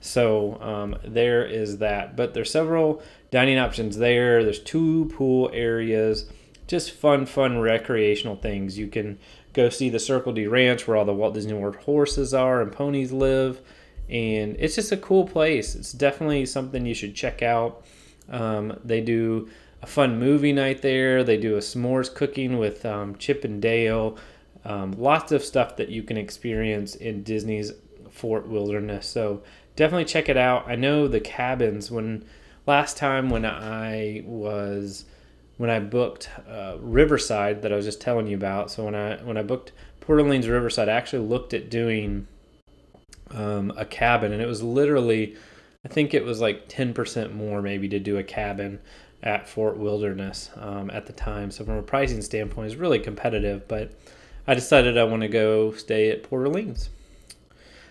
So 0.06 0.62
um, 0.62 0.98
there 1.06 1.46
is 1.46 1.78
that. 1.78 2.18
But 2.18 2.34
there's 2.34 2.52
several 2.52 3.02
dining 3.32 3.58
options 3.58 3.96
there. 3.98 4.44
There's 4.44 4.60
two 4.60 5.10
pool 5.16 5.50
areas. 5.54 6.26
Just 6.68 6.92
fun, 6.92 7.26
fun 7.26 7.60
recreational 7.60 8.36
things. 8.36 8.78
You 8.78 8.88
can 8.88 9.18
go 9.54 9.70
see 9.70 9.90
the 9.90 10.00
Circle 10.00 10.34
D 10.34 10.46
Ranch 10.46 10.88
where 10.88 10.98
all 10.98 11.06
the 11.06 11.14
Walt 11.14 11.34
Disney 11.34 11.54
World 11.54 11.78
horses 11.78 12.34
are 12.34 12.62
and 12.62 12.70
ponies 12.72 13.14
live. 13.14 13.62
and 14.10 14.56
it's 14.60 14.76
just 14.76 14.92
a 14.92 14.98
cool 14.98 15.26
place. 15.26 15.76
It's 15.76 15.94
definitely 15.94 16.46
something 16.46 16.86
you 16.86 16.94
should 16.94 17.16
check 17.16 17.42
out. 17.42 17.86
Um, 18.30 18.78
they 18.84 19.02
do 19.02 19.50
a 19.82 19.88
fun 19.88 20.20
movie 20.20 20.54
night 20.54 20.82
there. 20.82 21.24
They 21.24 21.38
do 21.38 21.56
a 21.56 21.60
s'mores 21.60 22.14
cooking 22.14 22.58
with 22.58 22.86
um, 22.86 23.16
Chip 23.16 23.44
and 23.44 23.62
Dale. 23.62 24.18
Um, 24.66 24.94
lots 24.94 25.32
of 25.32 25.44
stuff 25.44 25.78
that 25.78 25.90
you 25.90 26.04
can 26.04 26.18
experience 26.18 26.96
in 26.96 27.24
Disney's 27.24 27.74
Fort 28.12 28.48
Wilderness. 28.48 29.08
So 29.08 29.44
definitely 29.76 30.06
check 30.06 30.30
it 30.30 30.38
out. 30.38 30.68
I 30.68 30.76
know 30.76 31.08
the 31.08 31.20
cabins 31.20 31.92
when 31.92 32.26
last 32.66 32.98
time 32.98 33.30
when 33.30 33.46
I 33.46 34.24
was 34.26 35.06
when 35.58 35.70
I 35.70 35.80
booked 35.80 36.30
uh, 36.50 36.78
Riverside 36.80 37.62
that 37.62 37.72
I 37.72 37.76
was 37.76 37.86
just 37.86 38.02
telling 38.02 38.28
you 38.28 38.36
about. 38.36 38.72
So 38.72 38.86
when 38.86 38.96
I 38.96 39.18
when 39.18 39.38
I 39.38 39.44
booked 39.44 39.72
Port 40.00 40.20
Orleans 40.20 40.48
Riverside, 40.48 40.90
I 40.90 40.94
actually 40.94 41.28
looked 41.28 41.54
at 41.54 41.70
doing 41.70 42.28
um, 43.32 43.72
a 43.78 43.86
cabin, 43.86 44.32
and 44.32 44.42
it 44.42 44.48
was 44.48 44.62
literally, 44.62 45.36
I 45.86 45.88
think 45.88 46.14
it 46.14 46.24
was 46.24 46.42
like 46.42 46.68
ten 46.68 46.94
percent 46.94 47.34
more 47.34 47.62
maybe 47.62 47.88
to 47.90 48.00
do 48.00 48.18
a 48.18 48.24
cabin 48.24 48.80
at 49.22 49.48
Fort 49.48 49.78
Wilderness 49.78 50.50
um, 50.58 50.90
at 50.90 51.06
the 51.06 51.14
time. 51.14 51.50
So 51.50 51.64
from 51.64 51.78
a 51.78 51.84
pricing 51.84 52.22
standpoint, 52.22 52.72
it's 52.72 52.80
really 52.80 53.00
competitive. 53.00 53.68
But 53.68 53.92
I 54.46 54.54
decided 54.54 54.98
I 54.98 55.06
want 55.06 55.22
to 55.22 55.30
go 55.30 55.72
stay 55.72 56.10
at 56.10 56.24
Port 56.24 56.46
Orleans. 56.46 56.90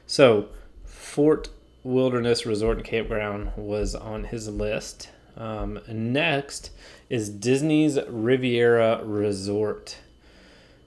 So 0.07 0.49
Fort 0.85 1.49
Wilderness 1.85 2.47
Resort 2.47 2.77
and 2.77 2.87
Campground 2.87 3.53
was 3.57 3.95
on 3.95 4.25
his 4.25 4.49
list. 4.49 5.09
Um, 5.37 5.81
next 5.89 6.71
is 7.09 7.29
Disney's 7.29 7.99
Riviera 8.09 9.01
Resort. 9.05 9.99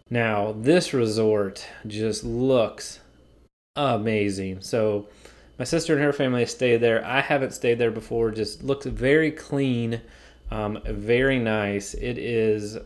Now, 0.09 0.53
this 0.57 0.93
resort 0.93 1.67
just 1.87 2.23
looks 2.23 2.99
amazing. 3.75 4.61
So, 4.61 5.07
my 5.57 5.65
sister 5.65 5.95
and 5.95 6.03
her 6.03 6.13
family 6.13 6.45
stayed 6.45 6.77
there. 6.77 7.03
I 7.05 7.21
haven't 7.21 7.53
stayed 7.53 7.79
there 7.79 7.91
before. 7.91 8.31
Just 8.31 8.63
looks 8.63 8.85
very 8.85 9.31
clean, 9.31 10.01
um, 10.51 10.79
very 10.85 11.39
nice. 11.39 11.93
It 11.95 12.17
is 12.17 12.77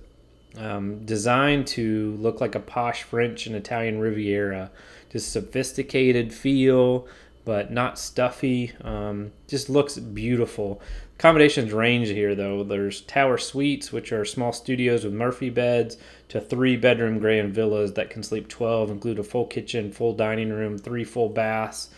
um, 0.57 1.05
designed 1.05 1.67
to 1.67 2.15
look 2.19 2.41
like 2.41 2.55
a 2.55 2.59
posh 2.59 3.03
French 3.03 3.47
and 3.47 3.55
Italian 3.55 3.99
Riviera. 3.99 4.71
Just 5.11 5.31
sophisticated 5.31 6.33
feel, 6.33 7.07
but 7.49 7.71
not 7.71 7.97
stuffy. 7.97 8.73
Um, 8.83 9.31
just 9.47 9.71
looks 9.71 9.97
beautiful. 9.97 10.79
Accommodations 11.17 11.73
range 11.73 12.09
here 12.09 12.35
though. 12.35 12.63
There's 12.63 13.01
tower 13.01 13.39
suites, 13.39 13.91
which 13.91 14.11
are 14.11 14.23
small 14.23 14.53
studios 14.53 15.03
with 15.03 15.13
Murphy 15.13 15.49
beds, 15.49 15.97
to 16.27 16.39
three 16.39 16.77
bedroom 16.77 17.17
grand 17.17 17.55
villas 17.55 17.93
that 17.93 18.11
can 18.11 18.21
sleep 18.21 18.49
12, 18.49 18.91
include 18.91 19.17
a 19.17 19.23
full 19.23 19.47
kitchen, 19.47 19.91
full 19.91 20.13
dining 20.13 20.51
room, 20.51 20.77
three 20.77 21.03
full 21.03 21.27
baths, 21.29 21.89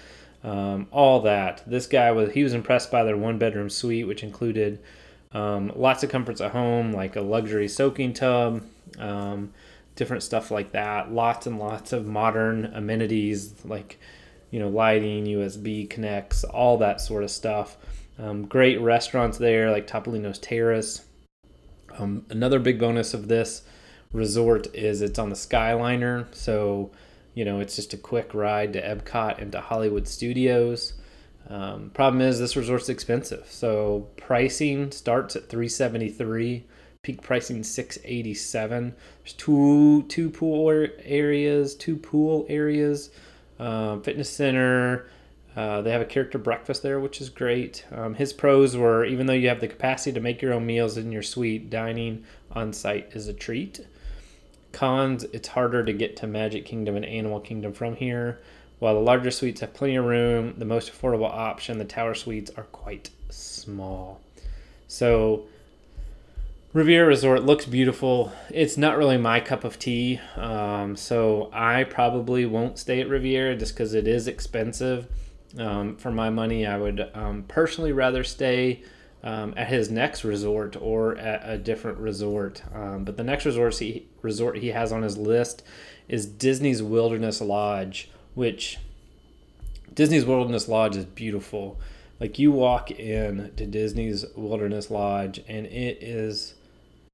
um, 0.41 0.87
all 0.89 1.19
that. 1.23 1.61
This 1.67 1.85
guy 1.85 2.13
was 2.13 2.31
he 2.31 2.43
was 2.43 2.53
impressed 2.53 2.89
by 2.89 3.03
their 3.03 3.17
one 3.17 3.37
bedroom 3.37 3.69
suite, 3.69 4.07
which 4.07 4.23
included 4.23 4.79
um, 5.33 5.69
lots 5.75 6.01
of 6.01 6.09
comforts 6.09 6.39
at 6.39 6.51
home, 6.51 6.93
like 6.93 7.17
a 7.17 7.21
luxury 7.21 7.67
soaking 7.67 8.13
tub, 8.13 8.63
um, 8.99 9.51
different 9.97 10.23
stuff 10.23 10.49
like 10.49 10.71
that. 10.71 11.11
Lots 11.11 11.45
and 11.45 11.59
lots 11.59 11.91
of 11.91 12.05
modern 12.05 12.67
amenities 12.73 13.65
like 13.65 13.99
you 14.51 14.59
know 14.59 14.69
lighting, 14.69 15.25
USB 15.25 15.89
connects, 15.89 16.43
all 16.43 16.77
that 16.77 17.01
sort 17.01 17.23
of 17.23 17.31
stuff. 17.31 17.77
Um, 18.19 18.45
great 18.45 18.79
restaurants 18.79 19.37
there, 19.37 19.71
like 19.71 19.87
Topolino's 19.87 20.37
Terrace. 20.37 21.05
Um, 21.97 22.25
another 22.29 22.59
big 22.59 22.79
bonus 22.79 23.13
of 23.13 23.27
this 23.27 23.63
resort 24.13 24.73
is 24.75 25.01
it's 25.01 25.17
on 25.17 25.29
the 25.29 25.35
Skyliner, 25.35 26.33
so 26.35 26.91
you 27.33 27.45
know 27.45 27.59
it's 27.59 27.75
just 27.75 27.93
a 27.93 27.97
quick 27.97 28.33
ride 28.33 28.73
to 28.73 28.81
Epcot 28.81 29.41
and 29.41 29.51
to 29.53 29.61
Hollywood 29.61 30.07
Studios. 30.07 30.93
Um, 31.49 31.89
problem 31.93 32.21
is 32.21 32.39
this 32.39 32.55
resort's 32.55 32.89
expensive, 32.89 33.47
so 33.49 34.07
pricing 34.17 34.91
starts 34.91 35.35
at 35.35 35.49
373 35.49 36.65
peak 37.03 37.21
pricing 37.21 37.63
687 37.63 38.93
there's 39.23 39.33
two 39.33 40.03
two 40.03 40.29
pool 40.29 40.69
areas 41.03 41.73
two 41.73 41.97
pool 41.97 42.45
areas 42.47 43.09
uh, 43.61 43.99
fitness 43.99 44.29
center 44.29 45.05
uh, 45.55 45.81
they 45.81 45.91
have 45.91 46.01
a 46.01 46.05
character 46.05 46.37
breakfast 46.37 46.81
there, 46.81 46.99
which 46.99 47.19
is 47.19 47.29
great. 47.29 47.85
Um, 47.91 48.15
his 48.15 48.31
pros 48.31 48.77
were 48.77 49.03
even 49.03 49.25
though 49.25 49.33
you 49.33 49.49
have 49.49 49.59
the 49.59 49.67
capacity 49.67 50.13
to 50.13 50.21
make 50.21 50.41
your 50.41 50.53
own 50.53 50.65
meals 50.65 50.97
in 50.97 51.11
your 51.11 51.23
suite, 51.23 51.69
dining 51.69 52.23
on 52.51 52.71
site 52.71 53.09
is 53.13 53.27
a 53.27 53.33
treat. 53.33 53.85
Cons, 54.71 55.25
it's 55.25 55.49
harder 55.49 55.83
to 55.83 55.91
get 55.91 56.15
to 56.17 56.27
Magic 56.27 56.65
Kingdom 56.65 56.95
and 56.95 57.05
Animal 57.05 57.41
Kingdom 57.41 57.73
from 57.73 57.97
here. 57.97 58.39
While 58.79 58.93
the 58.93 59.01
larger 59.01 59.29
suites 59.29 59.59
have 59.59 59.73
plenty 59.73 59.97
of 59.97 60.05
room, 60.05 60.55
the 60.57 60.65
most 60.65 60.91
affordable 60.91 61.29
option, 61.29 61.77
the 61.77 61.85
tower 61.85 62.15
suites, 62.15 62.49
are 62.55 62.63
quite 62.63 63.09
small. 63.29 64.21
So, 64.87 65.43
Riviera 66.73 67.07
Resort 67.07 67.43
looks 67.43 67.65
beautiful. 67.65 68.31
It's 68.49 68.77
not 68.77 68.97
really 68.97 69.17
my 69.17 69.41
cup 69.41 69.63
of 69.63 69.77
tea. 69.77 70.21
Um, 70.37 70.95
so, 70.95 71.49
I 71.51 71.83
probably 71.83 72.45
won't 72.45 72.79
stay 72.79 73.01
at 73.01 73.09
Riviera 73.09 73.57
just 73.57 73.73
because 73.73 73.93
it 73.93 74.07
is 74.07 74.27
expensive 74.27 75.07
um, 75.57 75.97
for 75.97 76.11
my 76.11 76.29
money, 76.29 76.65
I 76.65 76.77
would 76.77 77.09
um, 77.13 77.43
personally 77.47 77.91
rather 77.91 78.23
stay 78.23 78.83
um, 79.23 79.53
at 79.57 79.67
his 79.67 79.91
next 79.91 80.23
resort 80.23 80.75
or 80.79 81.17
at 81.17 81.41
a 81.47 81.57
different 81.57 81.97
resort. 81.97 82.63
Um, 82.73 83.03
but 83.03 83.17
the 83.17 83.23
next 83.23 83.45
resort 83.45 83.77
he, 83.77 84.07
resort 84.21 84.57
he 84.57 84.69
has 84.69 84.91
on 84.91 85.03
his 85.03 85.17
list 85.17 85.63
is 86.07 86.25
Disney's 86.25 86.81
Wilderness 86.81 87.41
Lodge, 87.41 88.09
which 88.33 88.77
Disney's 89.93 90.25
Wilderness 90.25 90.67
Lodge 90.67 90.95
is 90.95 91.05
beautiful. 91.05 91.79
Like 92.19 92.39
you 92.39 92.51
walk 92.51 92.91
in 92.91 93.51
to 93.57 93.65
Disney's 93.65 94.25
Wilderness 94.35 94.89
Lodge 94.91 95.41
and 95.47 95.65
it 95.65 96.01
is 96.01 96.53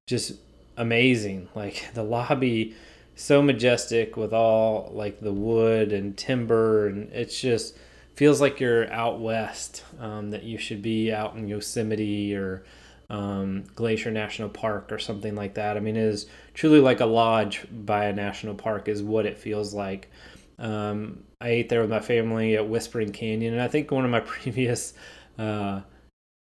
just 0.08 0.34
amazing. 0.76 1.50
Like 1.54 1.93
the 1.93 2.04
lobby 2.04 2.76
so 3.15 3.41
majestic 3.41 4.17
with 4.17 4.34
all 4.34 4.91
like 4.93 5.20
the 5.20 5.34
wood 5.34 5.91
and 5.91 6.17
timber 6.17 6.88
and 6.88 7.12
it's 7.12 7.39
just 7.39 7.78
feels 8.15 8.41
like 8.41 8.60
you're 8.60 8.91
out 8.91 9.20
west, 9.20 9.84
um, 10.00 10.32
that 10.32 10.41
you 10.41 10.58
should 10.58 10.82
be 10.82 11.12
out 11.12 11.36
in 11.36 11.48
Yosemite 11.48 12.36
or 12.36 12.63
um, 13.10 13.63
Glacier 13.76 14.10
National 14.10 14.50
Park 14.50 14.91
or 14.91 14.98
something 14.98 15.36
like 15.36 15.54
that. 15.54 15.78
I 15.78 15.80
mean, 15.80 15.96
it 15.96 16.04
is 16.04 16.26
truly 16.56 16.80
like 16.80 17.00
a 17.00 17.06
lodge 17.06 17.67
by 17.72 18.06
a 18.06 18.13
national 18.13 18.56
park, 18.56 18.88
is 18.88 19.04
what 19.04 19.28
it 19.28 19.38
feels 19.38 19.74
like. 19.74 20.10
Um, 20.58 21.24
I 21.39 21.50
ate 21.50 21.70
there 21.70 21.82
with 21.82 21.91
my 21.91 22.00
family 22.00 22.56
at 22.56 22.67
Whispering 22.67 23.12
Canyon, 23.12 23.54
and 23.54 23.62
I 23.62 23.67
think 23.67 23.91
one 23.91 24.04
of 24.04 24.10
my 24.10 24.20
previous 24.26 24.93
uh, 25.38 25.82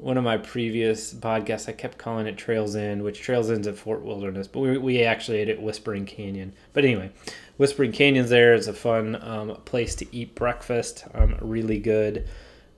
one 0.01 0.17
of 0.17 0.23
my 0.23 0.37
previous 0.37 1.13
podcasts, 1.13 1.69
I 1.69 1.73
kept 1.73 1.97
calling 1.99 2.25
it 2.25 2.35
Trails 2.35 2.75
End, 2.75 3.03
which 3.03 3.21
Trails 3.21 3.51
End's 3.51 3.67
at 3.67 3.77
Fort 3.77 4.01
Wilderness, 4.01 4.47
but 4.47 4.59
we, 4.59 4.77
we 4.77 5.03
actually 5.03 5.37
ate 5.37 5.49
at 5.49 5.61
Whispering 5.61 6.05
Canyon. 6.05 6.53
But 6.73 6.85
anyway, 6.85 7.11
Whispering 7.57 7.91
Canyon's 7.91 8.31
there 8.31 8.55
is 8.55 8.67
a 8.67 8.73
fun 8.73 9.15
um, 9.21 9.55
place 9.65 9.93
to 9.95 10.15
eat 10.15 10.33
breakfast, 10.33 11.05
um, 11.13 11.37
really 11.39 11.77
good. 11.77 12.27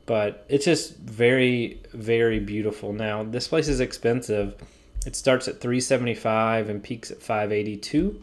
But 0.05 0.45
it's 0.49 0.65
just 0.65 0.97
very, 0.97 1.81
very 1.93 2.39
beautiful. 2.39 2.91
Now, 2.91 3.23
this 3.23 3.47
place 3.47 3.69
is 3.69 3.79
expensive. 3.79 4.55
It 5.05 5.15
starts 5.15 5.47
at 5.47 5.61
375 5.61 6.67
and 6.67 6.83
peaks 6.83 7.09
at 7.09 7.21
582. 7.21 8.21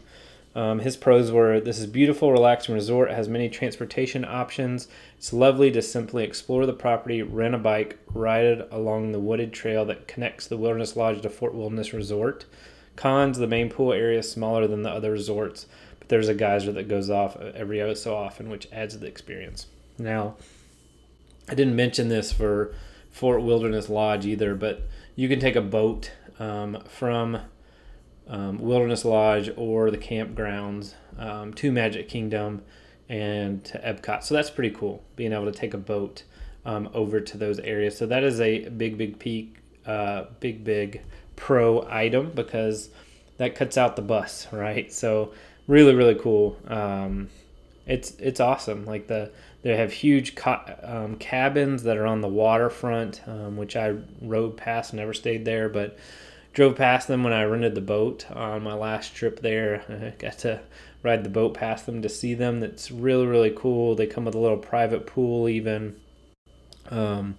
Um, 0.53 0.79
his 0.79 0.97
pros 0.97 1.31
were 1.31 1.59
this 1.59 1.79
is 1.79 1.87
beautiful, 1.87 2.31
relaxing 2.31 2.75
resort. 2.75 3.11
Has 3.11 3.29
many 3.29 3.49
transportation 3.49 4.25
options. 4.25 4.87
It's 5.17 5.31
lovely 5.31 5.71
to 5.71 5.81
simply 5.81 6.23
explore 6.23 6.65
the 6.65 6.73
property, 6.73 7.21
rent 7.21 7.55
a 7.55 7.57
bike, 7.57 7.99
ride 8.13 8.45
it 8.45 8.67
along 8.71 9.11
the 9.11 9.19
wooded 9.19 9.53
trail 9.53 9.85
that 9.85 10.07
connects 10.07 10.47
the 10.47 10.57
Wilderness 10.57 10.95
Lodge 10.95 11.21
to 11.21 11.29
Fort 11.29 11.53
Wilderness 11.53 11.93
Resort. 11.93 12.45
Cons 12.97 13.37
the 13.37 13.47
main 13.47 13.69
pool 13.69 13.93
area 13.93 14.19
is 14.19 14.29
smaller 14.29 14.67
than 14.67 14.83
the 14.83 14.89
other 14.89 15.11
resorts, 15.11 15.67
but 15.99 16.09
there's 16.09 16.27
a 16.27 16.35
geyser 16.35 16.73
that 16.73 16.89
goes 16.89 17.09
off 17.09 17.37
every 17.37 17.95
so 17.95 18.15
often, 18.15 18.49
which 18.49 18.67
adds 18.71 18.93
to 18.93 18.99
the 18.99 19.07
experience. 19.07 19.67
Now, 19.97 20.35
I 21.47 21.55
didn't 21.55 21.75
mention 21.75 22.09
this 22.09 22.33
for 22.33 22.75
Fort 23.09 23.41
Wilderness 23.41 23.89
Lodge 23.89 24.25
either, 24.25 24.55
but 24.55 24.87
you 25.15 25.29
can 25.29 25.39
take 25.39 25.55
a 25.55 25.61
boat 25.61 26.11
um, 26.39 26.83
from 26.87 27.39
um, 28.27 28.59
Wilderness 28.59 29.05
Lodge 29.05 29.49
or 29.55 29.91
the 29.91 29.97
campgrounds 29.97 30.93
um, 31.17 31.53
to 31.55 31.71
Magic 31.71 32.07
Kingdom 32.07 32.61
and 33.09 33.63
to 33.65 33.77
Epcot. 33.79 34.23
So 34.23 34.33
that's 34.33 34.49
pretty 34.49 34.75
cool, 34.75 35.03
being 35.15 35.33
able 35.33 35.45
to 35.45 35.51
take 35.51 35.73
a 35.73 35.77
boat 35.77 36.23
um, 36.65 36.89
over 36.93 37.19
to 37.19 37.37
those 37.37 37.59
areas. 37.59 37.97
So 37.97 38.05
that 38.07 38.23
is 38.23 38.39
a 38.39 38.69
big, 38.69 38.97
big 38.97 39.19
peak, 39.19 39.57
uh, 39.85 40.25
big, 40.39 40.63
big 40.63 41.01
pro 41.35 41.85
item 41.89 42.31
because 42.33 42.89
that 43.37 43.55
cuts 43.55 43.77
out 43.77 43.95
the 43.95 44.01
bus, 44.01 44.47
right? 44.51 44.91
So 44.91 45.33
really, 45.67 45.93
really 45.93 46.15
cool. 46.15 46.57
Um, 46.67 47.29
it's 47.87 48.11
it's 48.19 48.39
awesome. 48.39 48.85
Like 48.85 49.07
the 49.07 49.31
they 49.63 49.75
have 49.75 49.91
huge 49.91 50.35
um, 50.83 51.17
cabins 51.17 51.83
that 51.83 51.97
are 51.97 52.05
on 52.05 52.21
the 52.21 52.27
waterfront, 52.27 53.21
um, 53.27 53.57
which 53.57 53.75
I 53.75 53.95
rode 54.21 54.57
past, 54.57 54.93
never 54.93 55.13
stayed 55.13 55.45
there, 55.45 55.69
but 55.69 55.97
drove 56.53 56.75
past 56.75 57.07
them 57.07 57.23
when 57.23 57.33
I 57.33 57.43
rented 57.43 57.75
the 57.75 57.81
boat 57.81 58.29
on 58.31 58.63
my 58.63 58.73
last 58.73 59.15
trip 59.15 59.41
there. 59.41 59.83
I 59.89 60.21
got 60.21 60.39
to 60.39 60.61
ride 61.03 61.23
the 61.23 61.29
boat 61.29 61.53
past 61.53 61.85
them 61.85 62.01
to 62.01 62.09
see 62.09 62.33
them. 62.33 62.59
That's 62.59 62.91
really 62.91 63.25
really 63.25 63.53
cool. 63.55 63.95
They 63.95 64.07
come 64.07 64.25
with 64.25 64.35
a 64.35 64.39
little 64.39 64.57
private 64.57 65.07
pool 65.07 65.47
even. 65.49 65.95
Um, 66.89 67.37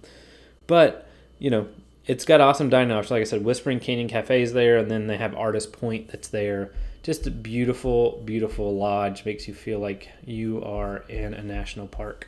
but 0.67 1.07
you 1.39 1.49
know, 1.49 1.67
it's 2.05 2.25
got 2.25 2.41
awesome 2.41 2.69
dining 2.69 2.91
options. 2.91 3.11
Like 3.11 3.21
I 3.21 3.25
said, 3.25 3.43
Whispering 3.43 3.79
Canyon 3.79 4.07
Cafe 4.07 4.41
is 4.41 4.53
there, 4.53 4.77
and 4.77 4.89
then 4.89 5.07
they 5.07 5.17
have 5.17 5.35
Artist 5.35 5.73
Point 5.73 6.09
that's 6.09 6.27
there. 6.27 6.71
Just 7.01 7.27
a 7.27 7.31
beautiful, 7.31 8.21
beautiful 8.25 8.75
lodge. 8.75 9.25
Makes 9.25 9.47
you 9.47 9.53
feel 9.53 9.79
like 9.79 10.09
you 10.25 10.63
are 10.63 11.03
in 11.09 11.33
a 11.33 11.43
national 11.43 11.87
park 11.87 12.27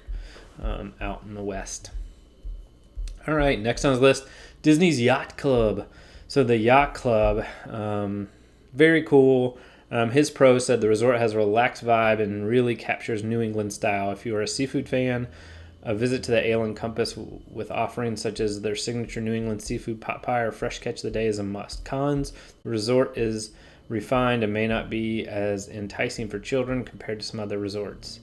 um, 0.61 0.93
out 1.01 1.23
in 1.25 1.33
the 1.33 1.43
west. 1.43 1.91
All 3.27 3.33
right, 3.33 3.59
next 3.59 3.83
on 3.85 3.93
the 3.95 3.99
list, 3.99 4.27
Disney's 4.61 5.01
Yacht 5.01 5.37
Club. 5.37 5.87
So 6.35 6.43
the 6.43 6.57
Yacht 6.57 6.93
Club, 6.93 7.45
um, 7.65 8.27
very 8.73 9.03
cool. 9.03 9.57
Um, 9.89 10.11
his 10.11 10.29
pro 10.29 10.59
said 10.59 10.81
the 10.81 10.89
resort 10.89 11.17
has 11.17 11.31
a 11.31 11.37
relaxed 11.37 11.85
vibe 11.85 12.21
and 12.21 12.45
really 12.45 12.75
captures 12.75 13.23
New 13.23 13.39
England 13.39 13.71
style. 13.71 14.11
If 14.11 14.25
you 14.25 14.35
are 14.35 14.41
a 14.41 14.47
seafood 14.49 14.89
fan, 14.89 15.29
a 15.81 15.95
visit 15.95 16.23
to 16.23 16.31
the 16.31 16.45
Ale 16.45 16.65
and 16.65 16.75
Compass 16.75 17.15
with 17.15 17.71
offerings 17.71 18.21
such 18.21 18.41
as 18.41 18.59
their 18.59 18.75
signature 18.75 19.21
New 19.21 19.31
England 19.31 19.61
seafood 19.61 20.01
pot 20.01 20.23
pie 20.23 20.41
or 20.41 20.51
fresh 20.51 20.79
catch 20.79 20.97
of 20.97 21.03
the 21.03 21.11
day 21.11 21.25
is 21.25 21.39
a 21.39 21.43
must. 21.43 21.85
Cons: 21.85 22.33
the 22.65 22.69
resort 22.69 23.17
is 23.17 23.51
refined 23.87 24.43
and 24.43 24.51
may 24.51 24.67
not 24.67 24.89
be 24.89 25.25
as 25.25 25.69
enticing 25.69 26.27
for 26.27 26.37
children 26.37 26.83
compared 26.83 27.21
to 27.21 27.25
some 27.25 27.39
other 27.39 27.59
resorts. 27.59 28.19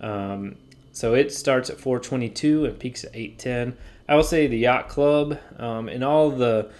Um, 0.00 0.56
so 0.92 1.12
it 1.12 1.30
starts 1.30 1.68
at 1.68 1.78
422 1.78 2.64
and 2.64 2.78
peaks 2.78 3.04
at 3.04 3.14
810. 3.14 3.76
I 4.08 4.16
will 4.16 4.22
say 4.22 4.46
the 4.46 4.56
yacht 4.56 4.88
club 4.88 5.38
um, 5.58 5.90
and 5.90 6.02
all 6.02 6.30
the 6.30 6.70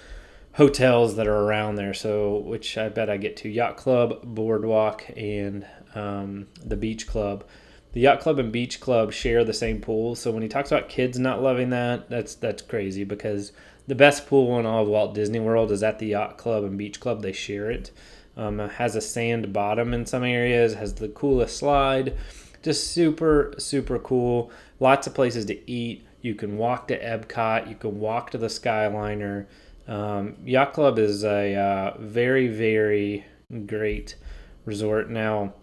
hotels 0.55 1.17
that 1.17 1.27
are 1.27 1.45
around 1.45 1.77
there. 1.77 1.95
So 1.95 2.39
which 2.39 2.77
I 2.77 2.89
bet 2.89 3.11
I 3.11 3.17
get 3.17 3.37
to 3.39 3.49
yacht 3.49 3.77
club, 3.77 4.21
boardwalk, 4.23 5.05
and 5.17 5.67
um, 5.95 6.49
the 6.65 6.77
beach 6.77 7.07
club 7.07 7.45
the 7.93 8.01
yacht 8.01 8.21
club 8.21 8.39
and 8.39 8.53
beach 8.53 8.81
club 8.81 9.13
share 9.13 9.45
the 9.45 9.53
same 9.53 9.81
pool. 9.81 10.15
So 10.15 10.31
when 10.31 10.43
he 10.43 10.49
talks 10.49 10.71
about 10.71 10.89
kids 10.89 11.19
not 11.19 11.43
loving 11.43 11.71
that, 11.71 12.09
that's 12.09 12.35
that's 12.35 12.63
crazy 12.63 13.05
because 13.05 13.53
the 13.87 13.95
best 13.95 14.27
pool 14.27 14.59
in 14.59 14.67
all 14.67 14.83
of 14.83 14.89
Walt 14.89 15.15
Disney 15.15 15.41
World 15.41 15.73
is 15.73 15.83
at 15.83 15.99
the 15.99 16.09
yacht 16.09 16.39
club 16.39 16.65
and 16.65 16.79
beach 16.79 17.01
club. 17.01 17.23
They 17.23 17.33
share 17.33 17.71
it. 17.71 17.91
Um, 18.37 18.61
it 18.61 18.73
has 18.73 18.95
a 18.95 19.01
sand 19.01 19.53
bottom 19.53 19.93
in 19.93 20.07
some 20.07 20.23
areas. 20.23 20.75
Has 20.75 20.95
the 20.95 21.09
coolest 21.09 21.57
slide. 21.57 22.17
Just 22.63 22.93
super 22.93 23.55
super 23.59 23.99
cool. 23.99 24.53
Lots 24.79 25.07
of 25.07 25.15
places 25.15 25.47
to 25.47 25.71
eat. 25.71 26.07
You 26.23 26.35
can 26.35 26.59
walk 26.59 26.89
to 26.89 27.03
Epcot. 27.03 27.69
You 27.69 27.75
can 27.75 27.99
walk 27.99 28.31
to 28.31 28.39
the 28.39 28.47
Skyliner. 28.47 29.47
Um, 29.89 30.37
yacht 30.45 30.73
Club 30.73 30.99
is 30.99 31.25
a 31.25 31.55
uh, 31.55 31.99
very 31.99 32.49
very 32.49 33.25
great 33.67 34.17
resort. 34.65 35.11
Now, 35.11 35.55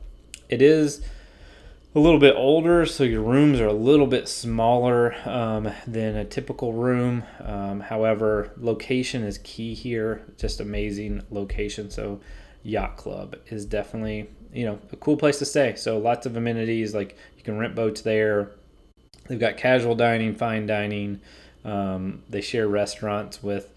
it 0.50 0.62
is 0.62 1.02
a 1.96 2.00
little 2.00 2.20
bit 2.20 2.36
older, 2.36 2.86
so 2.86 3.04
your 3.04 3.22
rooms 3.22 3.60
are 3.60 3.68
a 3.68 3.74
little 3.74 4.08
bit 4.08 4.28
smaller 4.28 5.16
um, 5.28 5.72
than 5.88 6.16
a 6.16 6.26
typical 6.26 6.74
room. 6.74 7.24
Um, 7.40 7.80
however, 7.80 8.52
location 8.58 9.24
is 9.24 9.40
key 9.40 9.74
here. 9.74 10.26
Just 10.38 10.60
amazing 10.60 11.24
location. 11.32 11.90
So, 11.90 12.20
Yacht 12.64 12.98
Club 12.98 13.38
is 13.48 13.66
definitely 13.66 14.30
you 14.54 14.66
know 14.66 14.80
a 14.92 14.96
cool 14.98 15.18
place 15.18 15.40
to 15.40 15.46
stay. 15.46 15.76
So 15.76 15.98
lots 15.98 16.26
of 16.26 16.36
amenities 16.36 16.94
like 16.94 17.16
you 17.38 17.44
can 17.44 17.58
rent 17.58 17.76
boats 17.76 18.02
there. 18.02 18.52
They've 19.28 19.40
got 19.40 19.58
casual 19.58 19.96
dining, 19.96 20.36
fine 20.36 20.66
dining. 20.66 21.22
Um, 21.64 22.24
they 22.30 22.42
share 22.42 22.68
restaurants 22.68 23.44
with 23.44 23.74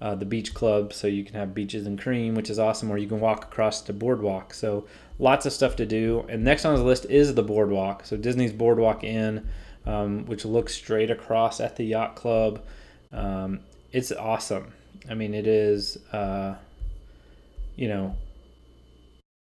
uh, 0.00 0.14
the 0.14 0.24
beach 0.24 0.54
club, 0.54 0.92
so 0.92 1.06
you 1.06 1.24
can 1.24 1.34
have 1.34 1.54
beaches 1.54 1.86
and 1.86 2.00
cream, 2.00 2.34
which 2.34 2.50
is 2.50 2.58
awesome. 2.58 2.90
Or 2.90 2.98
you 2.98 3.06
can 3.06 3.20
walk 3.20 3.44
across 3.44 3.82
the 3.82 3.92
boardwalk. 3.92 4.54
So 4.54 4.86
lots 5.18 5.46
of 5.46 5.52
stuff 5.52 5.76
to 5.76 5.86
do. 5.86 6.24
And 6.28 6.42
next 6.42 6.64
on 6.64 6.74
the 6.74 6.82
list 6.82 7.06
is 7.06 7.34
the 7.34 7.42
boardwalk. 7.42 8.06
So 8.06 8.16
Disney's 8.16 8.52
Boardwalk 8.52 9.04
Inn, 9.04 9.48
um, 9.86 10.24
which 10.26 10.44
looks 10.44 10.74
straight 10.74 11.10
across 11.10 11.60
at 11.60 11.76
the 11.76 11.84
yacht 11.84 12.16
club. 12.16 12.62
Um, 13.12 13.60
it's 13.92 14.10
awesome. 14.12 14.72
I 15.08 15.14
mean, 15.14 15.34
it 15.34 15.46
is, 15.46 15.98
uh, 16.12 16.56
you 17.76 17.88
know, 17.88 18.16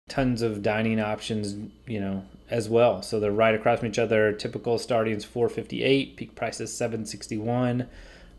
tons 0.10 0.42
of 0.42 0.62
dining 0.62 1.00
options, 1.00 1.56
you 1.86 2.00
know, 2.00 2.24
as 2.50 2.70
well. 2.70 3.02
So 3.02 3.20
they're 3.20 3.32
right 3.32 3.54
across 3.54 3.80
from 3.80 3.90
each 3.90 4.00
other. 4.00 4.32
Typical 4.32 4.78
starting 4.78 5.16
is 5.16 5.26
458, 5.26 6.16
peak 6.16 6.36
price 6.36 6.60
is 6.60 6.76
761. 6.76 7.88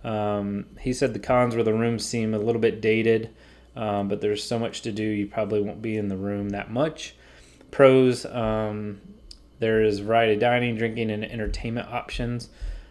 Um, 0.05 0.67
he 0.81 0.93
said 0.93 1.13
the 1.13 1.19
cons 1.19 1.55
where 1.55 1.65
the 1.65 1.75
rooms 1.75 2.05
seem 2.05 2.35
a 2.35 2.39
little 2.39 2.61
bit 2.61 2.81
dated, 2.81 3.31
um, 3.77 4.09
but 4.09 4.21
there's 4.21 4.45
so 4.45 4.59
much 4.59 4.83
to 4.83 4.93
do, 4.93 5.03
you 5.03 5.27
probably 5.27 5.61
won't 5.61 5.83
be 5.83 5.97
in 5.97 6.09
the 6.09 6.17
room 6.17 6.51
that 6.51 6.71
much. 6.71 7.15
Pros, 7.71 8.25
um, 8.27 9.01
there 9.59 9.83
is 9.83 10.01
variety 10.01 10.35
of 10.35 10.41
dining, 10.41 10.77
drinking, 10.77 11.11
and 11.11 11.25
entertainment 11.25 11.89
options. 11.89 12.49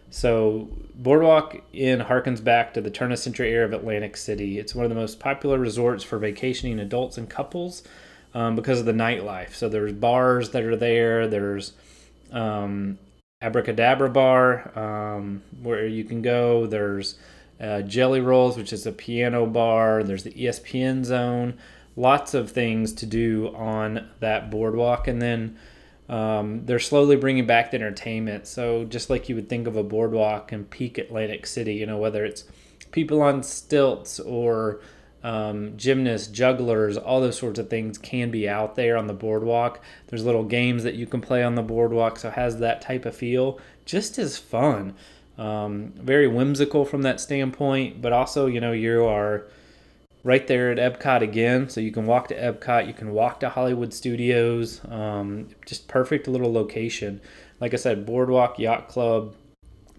So, 0.09 0.69
Boardwalk 0.95 1.61
Inn 1.73 1.99
harkens 1.99 2.43
back 2.43 2.73
to 2.73 2.81
the 2.81 2.89
turn 2.89 3.11
of 3.11 3.19
century 3.19 3.51
era 3.51 3.65
of 3.65 3.73
Atlantic 3.73 4.15
City. 4.15 4.57
It's 4.57 4.73
one 4.73 4.85
of 4.85 4.89
the 4.89 4.95
most 4.95 5.19
popular 5.19 5.59
resorts 5.59 6.03
for 6.03 6.17
vacationing 6.17 6.79
adults 6.79 7.17
and 7.17 7.29
couples 7.29 7.83
um, 8.33 8.55
because 8.55 8.79
of 8.79 8.85
the 8.85 8.93
nightlife. 8.93 9.53
So, 9.53 9.67
there's 9.67 9.93
bars 9.93 10.51
that 10.51 10.63
are 10.63 10.77
there, 10.77 11.27
there's 11.27 11.73
um, 12.31 12.99
Abracadabra 13.41 14.09
Bar 14.09 14.77
um, 14.77 15.43
where 15.61 15.85
you 15.85 16.03
can 16.03 16.21
go, 16.21 16.65
there's 16.65 17.15
uh, 17.59 17.81
Jelly 17.81 18.21
Rolls, 18.21 18.57
which 18.57 18.73
is 18.73 18.85
a 18.85 18.91
piano 18.91 19.45
bar, 19.45 20.03
there's 20.03 20.23
the 20.23 20.31
ESPN 20.31 21.05
Zone 21.05 21.57
lots 21.97 22.35
of 22.35 22.51
things 22.51 22.93
to 22.93 23.05
do 23.05 23.53
on 23.55 24.07
that 24.19 24.49
boardwalk. 24.49 25.07
And 25.09 25.21
then 25.21 25.57
um, 26.07 26.65
they're 26.65 26.79
slowly 26.79 27.17
bringing 27.17 27.45
back 27.45 27.71
the 27.71 27.77
entertainment. 27.77 28.47
So 28.47 28.85
just 28.85 29.09
like 29.09 29.27
you 29.27 29.35
would 29.35 29.49
think 29.49 29.67
of 29.67 29.75
a 29.75 29.83
boardwalk 29.83 30.53
in 30.53 30.63
peak 30.65 30.97
Atlantic 30.97 31.45
City, 31.45 31.73
you 31.73 31.85
know, 31.85 31.97
whether 31.97 32.23
it's 32.23 32.45
people 32.91 33.21
on 33.21 33.43
stilts 33.43 34.19
or 34.21 34.79
um, 35.27 35.75
gymnasts, 35.75 36.29
jugglers, 36.29 36.95
all 36.95 37.19
those 37.19 37.37
sorts 37.37 37.59
of 37.59 37.69
things 37.69 37.97
can 37.97 38.31
be 38.31 38.47
out 38.47 38.77
there 38.77 38.95
on 38.95 39.07
the 39.07 39.13
boardwalk. 39.13 39.81
There's 40.07 40.23
little 40.23 40.45
games 40.45 40.83
that 40.83 40.95
you 40.95 41.05
can 41.05 41.19
play 41.19 41.43
on 41.43 41.55
the 41.55 41.61
boardwalk, 41.61 42.17
so 42.17 42.29
has 42.29 42.59
that 42.59 42.79
type 42.79 43.05
of 43.05 43.13
feel. 43.13 43.59
Just 43.83 44.17
as 44.17 44.37
fun. 44.37 44.93
Um, 45.37 45.91
very 45.97 46.29
whimsical 46.29 46.85
from 46.85 47.01
that 47.01 47.19
standpoint, 47.19 48.01
but 48.01 48.13
also, 48.13 48.45
you 48.45 48.61
know, 48.61 48.71
you 48.71 49.03
are 49.03 49.43
right 50.23 50.47
there 50.47 50.71
at 50.71 50.77
Epcot 50.77 51.21
again. 51.21 51.67
So 51.67 51.81
you 51.81 51.91
can 51.91 52.05
walk 52.05 52.29
to 52.29 52.35
Epcot, 52.35 52.87
you 52.87 52.93
can 52.93 53.11
walk 53.11 53.41
to 53.41 53.49
Hollywood 53.49 53.93
Studios. 53.93 54.79
Um, 54.87 55.49
just 55.65 55.89
perfect 55.89 56.29
little 56.29 56.53
location. 56.53 57.19
Like 57.59 57.73
I 57.73 57.77
said, 57.77 58.05
Boardwalk, 58.05 58.59
Yacht 58.59 58.87
Club, 58.87 59.35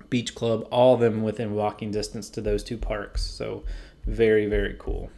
Beach 0.08 0.34
Club, 0.34 0.66
all 0.70 0.94
of 0.94 1.00
them 1.00 1.22
within 1.22 1.54
walking 1.54 1.90
distance 1.90 2.30
to 2.30 2.40
those 2.40 2.64
two 2.64 2.78
parks. 2.78 3.22
So 3.22 3.62
very, 4.06 4.46
very 4.46 4.74
cool. 4.78 5.10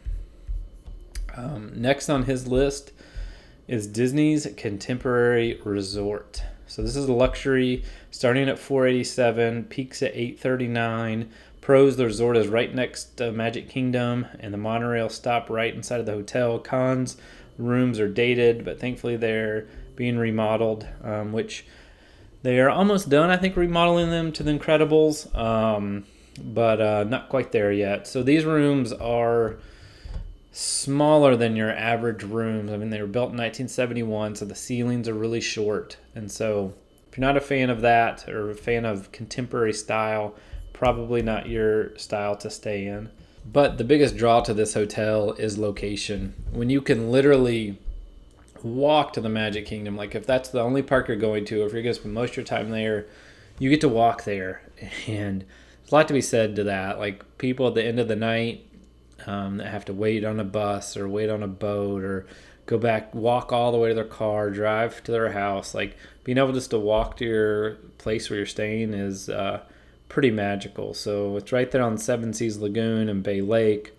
Um, 1.35 1.71
next 1.75 2.09
on 2.09 2.23
his 2.23 2.47
list 2.47 2.91
is 3.67 3.87
Disney's 3.87 4.47
Contemporary 4.57 5.59
Resort. 5.63 6.43
So 6.67 6.81
this 6.81 6.95
is 6.95 7.07
a 7.07 7.13
luxury 7.13 7.83
starting 8.11 8.49
at 8.49 8.59
487, 8.59 9.65
peaks 9.65 10.01
at 10.01 10.15
839. 10.15 11.29
Pros, 11.59 11.97
the 11.97 12.05
resort 12.05 12.37
is 12.37 12.47
right 12.47 12.73
next 12.73 13.17
to 13.17 13.31
Magic 13.31 13.69
Kingdom, 13.69 14.25
and 14.39 14.53
the 14.53 14.57
monorail 14.57 15.09
stop 15.09 15.49
right 15.49 15.73
inside 15.73 15.99
of 15.99 16.05
the 16.05 16.13
hotel. 16.13 16.59
Cons, 16.59 17.17
rooms 17.57 17.99
are 17.99 18.07
dated, 18.07 18.65
but 18.65 18.79
thankfully 18.79 19.15
they're 19.15 19.67
being 19.95 20.17
remodeled, 20.17 20.87
um, 21.03 21.31
which 21.31 21.65
they 22.43 22.59
are 22.59 22.69
almost 22.69 23.09
done, 23.09 23.29
I 23.29 23.37
think, 23.37 23.55
remodeling 23.55 24.09
them 24.09 24.31
to 24.31 24.43
the 24.43 24.51
Incredibles, 24.51 25.33
um, 25.37 26.05
but 26.41 26.81
uh, 26.81 27.03
not 27.03 27.29
quite 27.29 27.51
there 27.51 27.71
yet. 27.71 28.07
So 28.07 28.23
these 28.23 28.45
rooms 28.45 28.91
are 28.93 29.57
smaller 30.51 31.35
than 31.35 31.55
your 31.55 31.71
average 31.71 32.23
rooms. 32.23 32.71
I 32.71 32.77
mean, 32.77 32.89
they 32.89 33.01
were 33.01 33.07
built 33.07 33.31
in 33.31 33.37
1971, 33.37 34.35
so 34.35 34.45
the 34.45 34.55
ceilings 34.55 35.07
are 35.07 35.13
really 35.13 35.41
short. 35.41 35.97
And 36.13 36.29
so 36.31 36.73
if 37.09 37.17
you're 37.17 37.25
not 37.25 37.37
a 37.37 37.41
fan 37.41 37.69
of 37.69 37.81
that 37.81 38.27
or 38.27 38.51
a 38.51 38.55
fan 38.55 38.85
of 38.85 39.11
contemporary 39.11 39.73
style, 39.73 40.35
probably 40.73 41.21
not 41.21 41.47
your 41.47 41.97
style 41.97 42.35
to 42.37 42.49
stay 42.49 42.85
in. 42.85 43.09
But 43.45 43.77
the 43.77 43.83
biggest 43.83 44.17
draw 44.17 44.41
to 44.41 44.53
this 44.53 44.73
hotel 44.73 45.31
is 45.33 45.57
location. 45.57 46.35
When 46.51 46.69
you 46.69 46.81
can 46.81 47.11
literally 47.11 47.77
walk 48.61 49.13
to 49.13 49.21
the 49.21 49.29
Magic 49.29 49.65
Kingdom, 49.65 49.95
like 49.95 50.15
if 50.15 50.27
that's 50.27 50.49
the 50.49 50.61
only 50.61 50.83
park 50.83 51.07
you're 51.07 51.17
going 51.17 51.45
to, 51.45 51.65
if 51.65 51.73
you're 51.73 51.81
going 51.81 51.95
to 51.95 51.99
spend 51.99 52.13
most 52.13 52.31
of 52.31 52.37
your 52.37 52.45
time 52.45 52.69
there, 52.69 53.07
you 53.57 53.69
get 53.69 53.81
to 53.81 53.89
walk 53.89 54.25
there. 54.25 54.61
And 55.07 55.41
there's 55.81 55.91
a 55.91 55.95
lot 55.95 56.07
to 56.07 56.13
be 56.13 56.21
said 56.21 56.55
to 56.55 56.63
that. 56.65 56.97
Like 56.99 57.37
people 57.37 57.67
at 57.67 57.75
the 57.75 57.83
end 57.83 57.99
of 57.99 58.07
the 58.07 58.15
night 58.15 58.65
um, 59.27 59.57
that 59.57 59.67
have 59.67 59.85
to 59.85 59.93
wait 59.93 60.23
on 60.23 60.39
a 60.39 60.43
bus 60.43 60.97
or 60.97 61.07
wait 61.07 61.29
on 61.29 61.43
a 61.43 61.47
boat 61.47 62.03
or 62.03 62.25
go 62.65 62.77
back, 62.77 63.13
walk 63.13 63.51
all 63.51 63.71
the 63.71 63.77
way 63.77 63.89
to 63.89 63.95
their 63.95 64.03
car, 64.03 64.49
drive 64.49 65.03
to 65.03 65.11
their 65.11 65.31
house. 65.31 65.73
Like 65.73 65.97
being 66.23 66.37
able 66.37 66.53
just 66.53 66.71
to 66.71 66.79
walk 66.79 67.17
to 67.17 67.25
your 67.25 67.71
place 67.97 68.29
where 68.29 68.37
you're 68.37 68.45
staying 68.45 68.93
is 68.93 69.29
uh, 69.29 69.61
pretty 70.09 70.31
magical. 70.31 70.93
So 70.93 71.37
it's 71.37 71.51
right 71.51 71.69
there 71.69 71.83
on 71.83 71.97
Seven 71.97 72.33
Seas 72.33 72.57
Lagoon 72.57 73.09
and 73.09 73.23
Bay 73.23 73.41
Lake. 73.41 73.93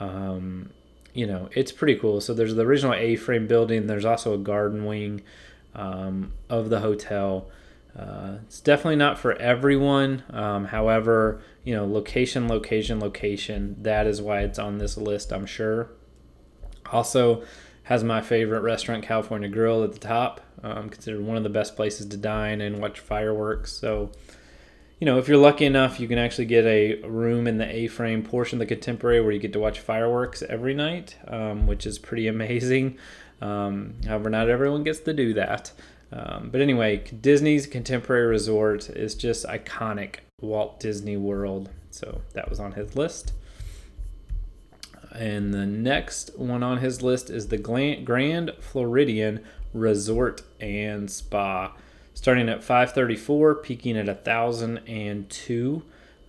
Um, 0.00 0.70
you 1.12 1.26
know, 1.26 1.48
it's 1.52 1.72
pretty 1.72 1.96
cool. 1.96 2.20
So 2.20 2.34
there's 2.34 2.54
the 2.54 2.62
original 2.62 2.94
A-frame 2.94 3.46
building. 3.46 3.86
There's 3.86 4.04
also 4.04 4.34
a 4.34 4.38
garden 4.38 4.84
wing 4.84 5.22
um, 5.74 6.32
of 6.48 6.70
the 6.70 6.80
hotel. 6.80 7.46
Uh, 7.96 8.38
it's 8.44 8.60
definitely 8.60 8.96
not 8.96 9.18
for 9.18 9.32
everyone. 9.34 10.24
Um, 10.30 10.66
however, 10.66 11.40
you 11.62 11.74
know, 11.74 11.86
location, 11.86 12.48
location, 12.48 12.98
location. 12.98 13.76
That 13.80 14.06
is 14.06 14.20
why 14.20 14.40
it's 14.40 14.58
on 14.58 14.78
this 14.78 14.96
list, 14.96 15.32
I'm 15.32 15.46
sure. 15.46 15.90
Also, 16.90 17.44
has 17.84 18.02
my 18.02 18.20
favorite 18.20 18.60
restaurant, 18.60 19.04
California 19.04 19.48
Grill, 19.48 19.84
at 19.84 19.92
the 19.92 19.98
top. 19.98 20.40
Um, 20.62 20.88
considered 20.88 21.22
one 21.22 21.36
of 21.36 21.42
the 21.42 21.50
best 21.50 21.76
places 21.76 22.06
to 22.06 22.16
dine 22.16 22.60
and 22.60 22.80
watch 22.80 22.98
fireworks. 22.98 23.72
So, 23.72 24.10
you 24.98 25.04
know, 25.04 25.18
if 25.18 25.28
you're 25.28 25.36
lucky 25.36 25.66
enough, 25.66 26.00
you 26.00 26.08
can 26.08 26.18
actually 26.18 26.46
get 26.46 26.64
a 26.64 27.02
room 27.02 27.46
in 27.46 27.58
the 27.58 27.70
A-frame 27.70 28.22
portion 28.22 28.56
of 28.56 28.60
the 28.60 28.74
Contemporary 28.74 29.20
where 29.20 29.32
you 29.32 29.38
get 29.38 29.52
to 29.52 29.60
watch 29.60 29.80
fireworks 29.80 30.42
every 30.42 30.72
night, 30.74 31.16
um, 31.28 31.66
which 31.66 31.86
is 31.86 31.98
pretty 31.98 32.26
amazing. 32.28 32.98
Um, 33.40 33.96
however, 34.06 34.30
not 34.30 34.48
everyone 34.48 34.82
gets 34.82 35.00
to 35.00 35.12
do 35.12 35.34
that. 35.34 35.72
Um, 36.12 36.50
but 36.50 36.60
anyway, 36.60 36.98
Disney's 37.20 37.66
Contemporary 37.66 38.26
Resort 38.26 38.88
is 38.90 39.14
just 39.14 39.46
iconic 39.46 40.16
Walt 40.40 40.78
Disney 40.80 41.16
World. 41.16 41.70
So 41.90 42.20
that 42.34 42.48
was 42.48 42.60
on 42.60 42.72
his 42.72 42.96
list. 42.96 43.32
And 45.12 45.54
the 45.54 45.66
next 45.66 46.36
one 46.36 46.62
on 46.62 46.78
his 46.78 47.02
list 47.02 47.30
is 47.30 47.48
the 47.48 47.58
Grand 47.58 48.52
Floridian 48.60 49.44
Resort 49.72 50.42
and 50.60 51.10
Spa 51.10 51.72
starting 52.14 52.48
at 52.48 52.62
534, 52.62 53.56
peaking 53.56 53.96
at 53.96 54.06
1,002. 54.06 55.82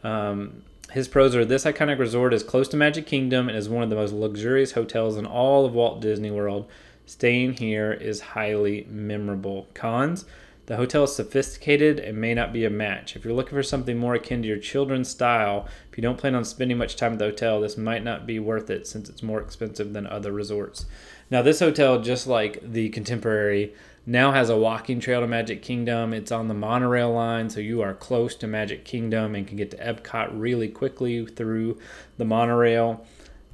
Um, 0.03 0.63
his 0.91 1.07
pros 1.07 1.35
are 1.35 1.45
this 1.45 1.63
iconic 1.63 1.99
resort 1.99 2.33
is 2.33 2.43
close 2.43 2.67
to 2.69 2.77
Magic 2.77 3.05
Kingdom 3.05 3.47
and 3.47 3.57
is 3.57 3.69
one 3.69 3.83
of 3.83 3.89
the 3.89 3.95
most 3.95 4.11
luxurious 4.11 4.73
hotels 4.73 5.17
in 5.17 5.25
all 5.25 5.65
of 5.65 5.73
Walt 5.73 6.01
Disney 6.01 6.31
World. 6.31 6.67
Staying 7.05 7.53
here 7.53 7.93
is 7.93 8.21
highly 8.21 8.85
memorable. 8.89 9.67
Cons 9.73 10.25
the 10.67 10.77
hotel 10.77 11.03
is 11.03 11.15
sophisticated 11.15 11.99
and 11.99 12.17
may 12.17 12.33
not 12.33 12.51
be 12.51 12.65
a 12.65 12.71
match. 12.71 13.15
If 13.15 13.23
you're 13.23 13.35
looking 13.35 13.53
for 13.53 13.63
something 13.63 13.97
more 13.97 14.15
akin 14.15 14.41
to 14.41 14.47
your 14.47 14.57
children's 14.57 15.09
style, 15.09 15.67
if 15.91 15.97
you 15.97 16.01
don't 16.01 16.17
plan 16.17 16.33
on 16.33 16.43
spending 16.43 16.77
much 16.77 16.95
time 16.95 17.13
at 17.13 17.19
the 17.19 17.25
hotel, 17.25 17.61
this 17.61 17.77
might 17.77 18.03
not 18.03 18.25
be 18.25 18.39
worth 18.39 18.71
it 18.71 18.87
since 18.87 19.07
it's 19.07 19.21
more 19.21 19.39
expensive 19.39 19.93
than 19.93 20.07
other 20.07 20.31
resorts. 20.31 20.87
Now, 21.29 21.43
this 21.43 21.59
hotel, 21.59 22.01
just 22.01 22.25
like 22.25 22.59
the 22.63 22.89
Contemporary, 22.89 23.73
now 24.07 24.31
has 24.31 24.49
a 24.49 24.57
walking 24.57 24.99
trail 24.99 25.21
to 25.21 25.27
Magic 25.27 25.61
Kingdom. 25.61 26.13
It's 26.13 26.31
on 26.31 26.47
the 26.47 26.53
monorail 26.55 27.13
line, 27.13 27.51
so 27.51 27.59
you 27.59 27.83
are 27.83 27.93
close 27.93 28.33
to 28.35 28.47
Magic 28.47 28.85
Kingdom 28.85 29.35
and 29.35 29.47
can 29.47 29.57
get 29.57 29.69
to 29.71 29.77
Epcot 29.77 30.29
really 30.33 30.67
quickly 30.67 31.25
through 31.27 31.77
the 32.17 32.25
monorail. 32.25 33.05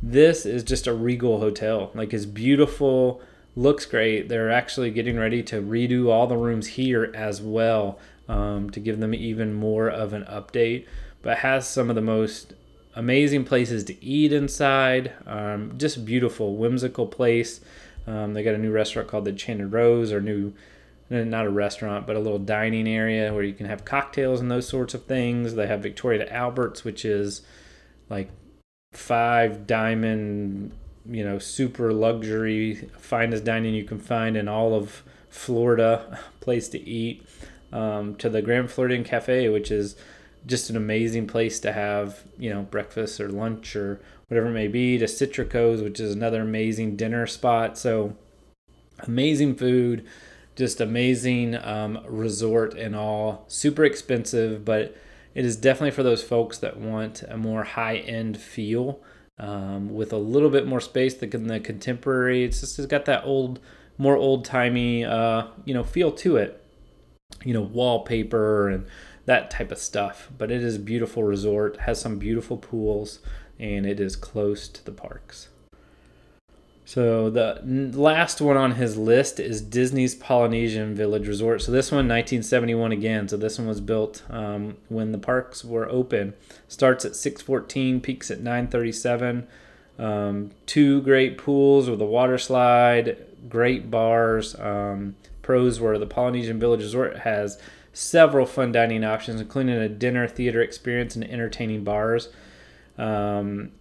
This 0.02 0.46
is 0.46 0.64
just 0.64 0.88
a 0.88 0.94
regal 0.94 1.40
hotel. 1.40 1.92
Like 1.94 2.14
it's 2.14 2.26
beautiful, 2.26 3.22
looks 3.56 3.86
great. 3.86 4.30
They're 4.30 4.52
actually 4.52 4.92
getting 4.92 5.18
ready 5.18 5.44
to 5.44 5.62
redo 5.62 6.10
all 6.10 6.28
the 6.28 6.38
rooms 6.38 6.68
here 6.68 7.12
as 7.14 7.42
well 7.42 8.00
um, 8.28 8.70
to 8.72 8.80
give 8.80 9.00
them 9.00 9.14
even 9.14 9.54
more 9.54 9.90
of 9.90 10.14
an 10.14 10.24
update. 10.24 10.86
But 11.22 11.40
has 11.40 11.68
some 11.68 11.90
of 11.90 11.96
the 11.96 12.02
most 12.02 12.54
amazing 12.96 13.46
places 13.46 13.84
to 13.86 14.04
eat 14.04 14.34
inside. 14.34 15.14
Um, 15.26 15.78
just 15.78 16.06
beautiful, 16.06 16.56
whimsical 16.56 17.08
place. 17.08 17.62
Um, 18.08 18.34
they 18.34 18.44
got 18.44 18.56
a 18.56 18.60
new 18.60 18.72
restaurant 18.72 19.08
called 19.08 19.26
the 19.26 19.32
Enchanted 19.32 19.72
Rose, 19.72 20.12
or 20.12 20.22
new, 20.22 20.54
not 21.10 21.46
a 21.46 21.50
restaurant, 21.50 22.08
but 22.08 22.16
a 22.16 22.20
little 22.20 22.40
dining 22.40 22.88
area 22.88 23.34
where 23.34 23.44
you 23.44 23.54
can 23.54 23.68
have 23.68 23.86
cocktails 23.86 24.40
and 24.40 24.50
those 24.50 24.68
sorts 24.68 24.94
of 24.94 25.06
things. 25.06 25.54
They 25.54 25.68
have 25.68 25.84
Victoria 25.84 26.26
to 26.26 26.34
Albert's, 26.34 26.84
which 26.84 27.06
is 27.06 27.42
like 28.10 28.32
five 28.94 29.68
diamond, 29.68 30.74
you 31.10 31.24
know, 31.24 31.40
super 31.40 31.94
luxury, 31.94 32.90
finest 32.98 33.44
dining 33.44 33.74
you 33.74 33.84
can 33.84 34.00
find 34.00 34.38
in 34.38 34.48
all 34.48 34.74
of 34.74 35.04
Florida, 35.30 36.20
place 36.40 36.68
to 36.70 36.80
eat. 36.80 37.26
Um, 37.74 38.16
to 38.16 38.30
the 38.30 38.42
Grand 38.42 38.70
Floridian 38.70 39.06
Cafe, 39.06 39.48
which 39.48 39.72
is 39.72 39.96
just 40.46 40.70
an 40.70 40.76
amazing 40.76 41.26
place 41.26 41.58
to 41.62 41.72
have, 41.72 42.26
you 42.38 42.50
know, 42.54 42.64
breakfast 42.64 43.22
or 43.22 43.30
lunch 43.30 43.78
or 43.78 44.02
whatever 44.28 44.48
it 44.48 44.54
may 44.54 44.68
be, 44.68 44.98
to 44.98 45.08
Citrico's, 45.08 45.82
which 45.82 45.98
is 45.98 46.14
another 46.14 46.42
amazing 46.42 46.98
dinner 46.98 47.26
spot. 47.26 47.78
So 47.78 48.18
amazing 49.00 49.56
food, 49.56 50.06
just 50.56 50.82
amazing 50.82 51.56
um, 51.56 52.00
resort 52.06 52.74
and 52.74 52.96
all. 52.96 53.46
Super 53.48 53.86
expensive, 53.86 54.66
but 54.66 54.96
it 55.34 55.46
is 55.46 55.56
definitely 55.56 55.92
for 55.92 56.04
those 56.04 56.24
folks 56.24 56.58
that 56.58 56.78
want 56.78 57.24
a 57.24 57.38
more 57.38 57.64
high 57.64 57.98
end 57.98 58.38
feel 58.38 59.00
um, 59.42 59.94
with 59.94 60.14
a 60.14 60.18
little 60.18 60.52
bit 60.52 60.68
more 60.68 60.80
space 60.80 61.16
than 61.16 61.48
the 61.48 61.60
contemporary. 61.60 62.44
It's 62.44 62.62
just 62.62 62.78
it's 62.78 62.88
got 62.88 63.06
that 63.06 63.26
old, 63.26 63.60
more 63.98 64.16
old 64.16 64.46
timey, 64.46 65.04
uh, 65.04 65.48
you 65.66 65.74
know, 65.74 65.84
feel 65.84 66.12
to 66.14 66.38
it. 66.38 66.64
You 67.44 67.54
know, 67.56 67.62
wallpaper 67.62 68.70
and 68.70 68.86
that 69.26 69.50
type 69.50 69.72
of 69.72 69.80
stuff. 69.80 70.30
But 70.38 70.52
it 70.52 70.62
is 70.62 70.76
a 70.76 70.80
beautiful 70.80 71.24
resort. 71.24 71.78
Has 71.78 72.00
some 72.00 72.20
beautiful 72.20 72.58
pools 72.58 73.20
and 73.60 73.86
it 73.86 74.00
is 74.00 74.16
close 74.16 74.68
to 74.68 74.86
the 74.86 74.92
parks. 74.92 75.48
So 76.92 77.30
the 77.30 77.62
last 77.64 78.42
one 78.42 78.58
on 78.58 78.74
his 78.74 78.98
list 78.98 79.40
is 79.40 79.62
Disney's 79.62 80.14
Polynesian 80.14 80.94
Village 80.94 81.26
Resort. 81.26 81.62
So 81.62 81.72
this 81.72 81.90
one, 81.90 82.10
1971 82.10 82.92
again. 82.92 83.30
So 83.30 83.38
this 83.38 83.58
one 83.58 83.70
was 83.70 83.80
built 83.80 84.24
um, 84.30 84.76
when 84.90 85.14
the 85.14 85.18
parks 85.18 85.64
were 85.64 85.90
open. 85.90 86.34
Starts 86.68 87.06
at 87.06 87.16
614, 87.16 88.02
peaks 88.02 88.30
at 88.30 88.42
937. 88.42 89.48
Um, 90.00 90.52
two 90.66 91.02
great 91.04 91.38
pools 91.38 91.90
with 91.90 92.02
a 92.02 92.06
water 92.06 92.38
slide, 92.38 93.26
great 93.48 93.90
bars. 93.90 94.60
Um, 94.60 95.16
pros 95.42 95.80
where 95.80 95.98
the 95.98 96.06
Polynesian 96.06 96.60
Village 96.60 96.82
Resort 96.82 97.20
has 97.20 97.58
several 97.94 98.46
fun 98.46 98.74
dining 98.74 99.06
options, 99.06 99.40
including 99.40 99.76
a 99.76 99.88
dinner 99.88 100.28
theater 100.28 100.62
experience 100.62 101.16
and 101.16 101.24
entertaining 101.24 101.86
bars. 101.86 102.28
Um, 102.98 103.72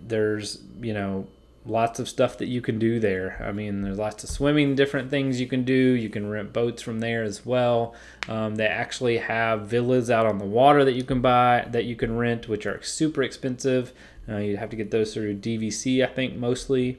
there's, 0.00 0.62
you 0.80 0.94
know, 0.94 1.26
lots 1.66 1.98
of 1.98 2.08
stuff 2.08 2.38
that 2.38 2.46
you 2.46 2.60
can 2.60 2.78
do 2.78 3.00
there. 3.00 3.42
I 3.44 3.52
mean, 3.52 3.82
there's 3.82 3.98
lots 3.98 4.22
of 4.24 4.30
swimming, 4.30 4.74
different 4.74 5.10
things 5.10 5.40
you 5.40 5.46
can 5.46 5.64
do. 5.64 5.72
You 5.72 6.08
can 6.08 6.30
rent 6.30 6.52
boats 6.52 6.82
from 6.82 7.00
there 7.00 7.22
as 7.22 7.44
well. 7.44 7.94
Um, 8.28 8.56
they 8.56 8.66
actually 8.66 9.18
have 9.18 9.66
villas 9.66 10.10
out 10.10 10.26
on 10.26 10.38
the 10.38 10.44
water 10.44 10.84
that 10.84 10.94
you 10.94 11.04
can 11.04 11.20
buy, 11.20 11.66
that 11.70 11.84
you 11.84 11.96
can 11.96 12.16
rent, 12.16 12.48
which 12.48 12.66
are 12.66 12.82
super 12.82 13.22
expensive. 13.22 13.92
Uh, 14.28 14.38
you 14.38 14.56
have 14.56 14.70
to 14.70 14.76
get 14.76 14.90
those 14.90 15.14
through 15.14 15.36
DVC, 15.36 16.04
I 16.04 16.12
think, 16.12 16.36
mostly. 16.36 16.98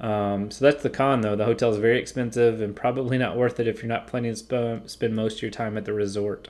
Um, 0.00 0.50
so 0.50 0.64
that's 0.64 0.82
the 0.82 0.90
con, 0.90 1.20
though. 1.20 1.36
The 1.36 1.44
hotel 1.44 1.70
is 1.70 1.78
very 1.78 1.98
expensive 1.98 2.60
and 2.60 2.74
probably 2.74 3.18
not 3.18 3.36
worth 3.36 3.60
it 3.60 3.68
if 3.68 3.82
you're 3.82 3.88
not 3.88 4.06
planning 4.06 4.34
to 4.34 4.36
sp- 4.36 4.88
spend 4.88 5.14
most 5.14 5.36
of 5.36 5.42
your 5.42 5.50
time 5.50 5.76
at 5.76 5.84
the 5.84 5.92
resort. 5.92 6.48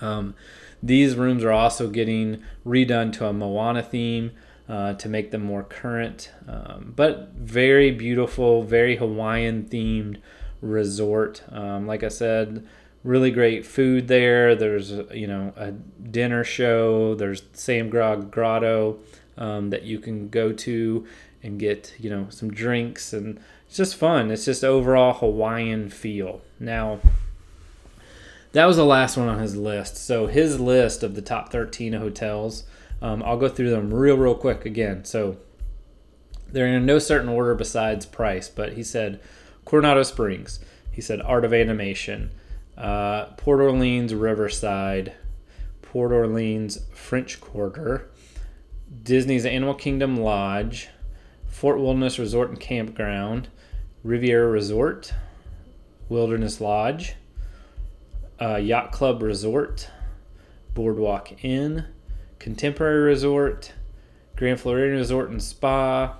Um, 0.00 0.34
these 0.82 1.16
rooms 1.16 1.44
are 1.44 1.52
also 1.52 1.88
getting 1.88 2.42
redone 2.64 3.12
to 3.14 3.26
a 3.26 3.32
Moana 3.32 3.82
theme 3.82 4.32
uh, 4.68 4.94
to 4.94 5.08
make 5.08 5.30
them 5.30 5.42
more 5.42 5.62
current, 5.62 6.30
um, 6.46 6.92
but 6.94 7.30
very 7.34 7.90
beautiful, 7.90 8.62
very 8.62 8.96
Hawaiian 8.96 9.64
themed 9.64 10.18
resort. 10.60 11.42
Um, 11.50 11.86
like 11.86 12.02
I 12.02 12.08
said, 12.08 12.66
really 13.02 13.30
great 13.30 13.64
food 13.64 14.08
there. 14.08 14.54
There's 14.54 14.90
you 15.12 15.26
know 15.26 15.52
a 15.56 15.72
dinner 15.72 16.44
show. 16.44 17.14
There's 17.14 17.42
Sam 17.52 17.88
Grog 17.88 18.30
Grotto 18.30 18.98
um, 19.36 19.70
that 19.70 19.84
you 19.84 19.98
can 19.98 20.28
go 20.28 20.52
to 20.52 21.06
and 21.42 21.58
get 21.58 21.94
you 21.98 22.10
know 22.10 22.26
some 22.30 22.50
drinks 22.50 23.12
and 23.12 23.40
it's 23.66 23.76
just 23.76 23.96
fun. 23.96 24.30
It's 24.30 24.44
just 24.44 24.64
overall 24.64 25.14
Hawaiian 25.14 25.90
feel. 25.90 26.40
Now 26.58 27.00
that 28.52 28.64
was 28.64 28.76
the 28.76 28.84
last 28.84 29.16
one 29.16 29.28
on 29.28 29.38
his 29.38 29.56
list. 29.56 29.96
So 29.96 30.26
his 30.26 30.58
list 30.58 31.02
of 31.02 31.14
the 31.14 31.22
top 31.22 31.52
13 31.52 31.92
hotels, 31.92 32.64
um, 33.00 33.22
I'll 33.22 33.36
go 33.36 33.48
through 33.48 33.70
them 33.70 33.92
real, 33.92 34.16
real 34.16 34.34
quick 34.34 34.64
again. 34.64 35.04
So 35.04 35.38
they're 36.50 36.66
in 36.66 36.86
no 36.86 36.98
certain 36.98 37.28
order 37.28 37.54
besides 37.54 38.06
price, 38.06 38.48
but 38.48 38.72
he 38.74 38.82
said 38.82 39.20
Coronado 39.64 40.02
Springs. 40.02 40.60
He 40.90 41.00
said 41.00 41.20
Art 41.22 41.44
of 41.44 41.52
Animation, 41.52 42.32
uh, 42.76 43.26
Port 43.36 43.60
Orleans 43.60 44.14
Riverside, 44.14 45.12
Port 45.82 46.10
Orleans 46.10 46.78
French 46.92 47.40
Quarter, 47.40 48.10
Disney's 49.02 49.46
Animal 49.46 49.74
Kingdom 49.74 50.16
Lodge, 50.16 50.88
Fort 51.46 51.78
Wilderness 51.78 52.18
Resort 52.18 52.50
and 52.50 52.58
Campground, 52.58 53.48
Riviera 54.02 54.48
Resort, 54.48 55.12
Wilderness 56.08 56.60
Lodge, 56.60 57.14
uh, 58.40 58.56
Yacht 58.56 58.92
Club 58.92 59.22
Resort, 59.22 59.88
Boardwalk 60.74 61.44
Inn, 61.44 61.86
Contemporary 62.38 63.02
Resort, 63.02 63.72
Grand 64.36 64.60
Floridian 64.60 64.98
Resort 64.98 65.30
and 65.30 65.42
Spa, 65.42 66.16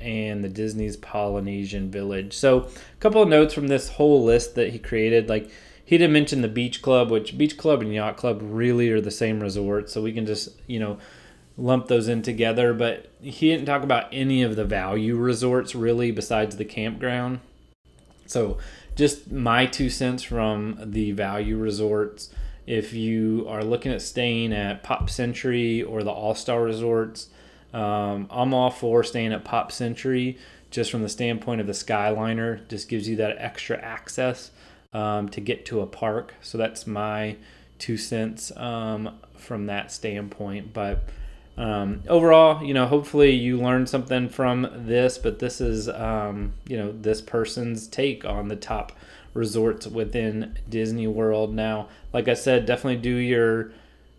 and 0.00 0.44
the 0.44 0.48
Disney's 0.48 0.96
Polynesian 0.96 1.90
Village. 1.90 2.34
So, 2.34 2.60
a 2.60 3.00
couple 3.00 3.22
of 3.22 3.28
notes 3.28 3.54
from 3.54 3.68
this 3.68 3.90
whole 3.90 4.24
list 4.24 4.54
that 4.54 4.70
he 4.70 4.78
created. 4.78 5.28
Like, 5.28 5.50
he 5.84 5.96
didn't 5.96 6.12
mention 6.12 6.42
the 6.42 6.48
Beach 6.48 6.82
Club, 6.82 7.10
which 7.10 7.38
Beach 7.38 7.56
Club 7.56 7.80
and 7.80 7.94
Yacht 7.94 8.16
Club 8.16 8.40
really 8.42 8.90
are 8.90 9.00
the 9.00 9.10
same 9.10 9.40
resort. 9.40 9.88
So, 9.88 10.02
we 10.02 10.12
can 10.12 10.26
just, 10.26 10.50
you 10.66 10.78
know, 10.80 10.98
lump 11.56 11.88
those 11.88 12.08
in 12.08 12.22
together, 12.22 12.74
but 12.74 13.10
he 13.22 13.48
didn't 13.48 13.66
talk 13.66 13.82
about 13.82 14.08
any 14.12 14.42
of 14.42 14.56
the 14.56 14.64
value 14.64 15.16
resorts 15.16 15.74
really 15.74 16.10
besides 16.10 16.56
the 16.56 16.64
campground. 16.64 17.40
So, 18.26 18.58
just 18.94 19.30
my 19.30 19.66
two 19.66 19.90
cents 19.90 20.22
from 20.22 20.78
the 20.82 21.12
value 21.12 21.56
resorts. 21.56 22.30
If 22.66 22.92
you 22.92 23.46
are 23.48 23.62
looking 23.62 23.92
at 23.92 24.02
staying 24.02 24.52
at 24.52 24.82
Pop 24.82 25.08
Century 25.08 25.82
or 25.82 26.02
the 26.02 26.10
All 26.10 26.34
Star 26.34 26.62
resorts, 26.62 27.28
um, 27.72 28.26
I'm 28.30 28.52
all 28.54 28.70
for 28.70 29.04
staying 29.04 29.32
at 29.32 29.44
Pop 29.44 29.70
Century 29.70 30.38
just 30.70 30.90
from 30.90 31.02
the 31.02 31.08
standpoint 31.08 31.60
of 31.60 31.66
the 31.66 31.72
Skyliner. 31.72 32.66
Just 32.68 32.88
gives 32.88 33.08
you 33.08 33.16
that 33.16 33.36
extra 33.38 33.78
access 33.78 34.50
um, 34.92 35.28
to 35.28 35.40
get 35.40 35.64
to 35.66 35.80
a 35.80 35.86
park. 35.86 36.34
So 36.40 36.58
that's 36.58 36.86
my 36.86 37.36
two 37.78 37.96
cents 37.96 38.50
um, 38.56 39.18
from 39.36 39.66
that 39.66 39.92
standpoint. 39.92 40.72
But 40.72 41.04
um, 41.56 42.02
overall, 42.08 42.64
you 42.64 42.74
know, 42.74 42.86
hopefully 42.86 43.30
you 43.30 43.58
learned 43.58 43.88
something 43.88 44.28
from 44.28 44.68
this. 44.74 45.18
But 45.18 45.38
this 45.38 45.60
is, 45.60 45.88
um, 45.88 46.54
you 46.66 46.76
know, 46.76 46.92
this 46.92 47.20
person's 47.20 47.86
take 47.86 48.24
on 48.24 48.48
the 48.48 48.56
top 48.56 48.92
resorts 49.36 49.86
within 49.86 50.56
Disney 50.68 51.06
World. 51.06 51.54
Now, 51.54 51.88
like 52.12 52.28
I 52.28 52.34
said, 52.34 52.66
definitely 52.66 53.00
do 53.00 53.14
your 53.14 53.72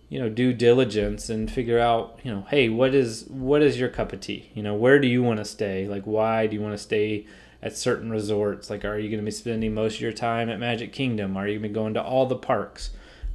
you 0.09 0.19
know 0.19 0.29
due 0.29 0.53
diligence 0.53 1.29
and 1.29 1.51
figure 1.51 1.79
out 1.79 2.17
you 2.23 2.31
know 2.31 2.45
hey 2.49 2.69
what 2.69 2.95
is 2.95 3.25
what 3.27 3.61
is 3.61 3.77
your 3.77 3.89
cup 3.89 4.13
of 4.13 4.21
tea 4.21 4.49
you 4.53 4.63
know 4.63 4.73
where 4.73 4.99
do 4.99 5.07
you 5.07 5.21
want 5.21 5.37
to 5.37 5.43
stay 5.43 5.85
like 5.85 6.03
why 6.03 6.47
do 6.47 6.55
you 6.55 6.61
want 6.61 6.73
to 6.73 6.77
stay 6.81 7.25
at 7.61 7.75
certain 7.75 8.09
resorts 8.09 8.69
like 8.69 8.85
are 8.85 8.97
you 8.97 9.09
going 9.09 9.19
to 9.19 9.25
be 9.25 9.31
spending 9.31 9.73
most 9.73 9.95
of 9.95 10.01
your 10.01 10.13
time 10.13 10.49
at 10.49 10.61
magic 10.61 10.93
kingdom 10.93 11.35
are 11.35 11.45
you 11.45 11.55
going 11.59 11.63
to 11.63 11.67
be 11.67 11.73
going 11.73 11.93
to 11.93 12.01
all 12.01 12.25
the 12.25 12.37
parks 12.37 12.91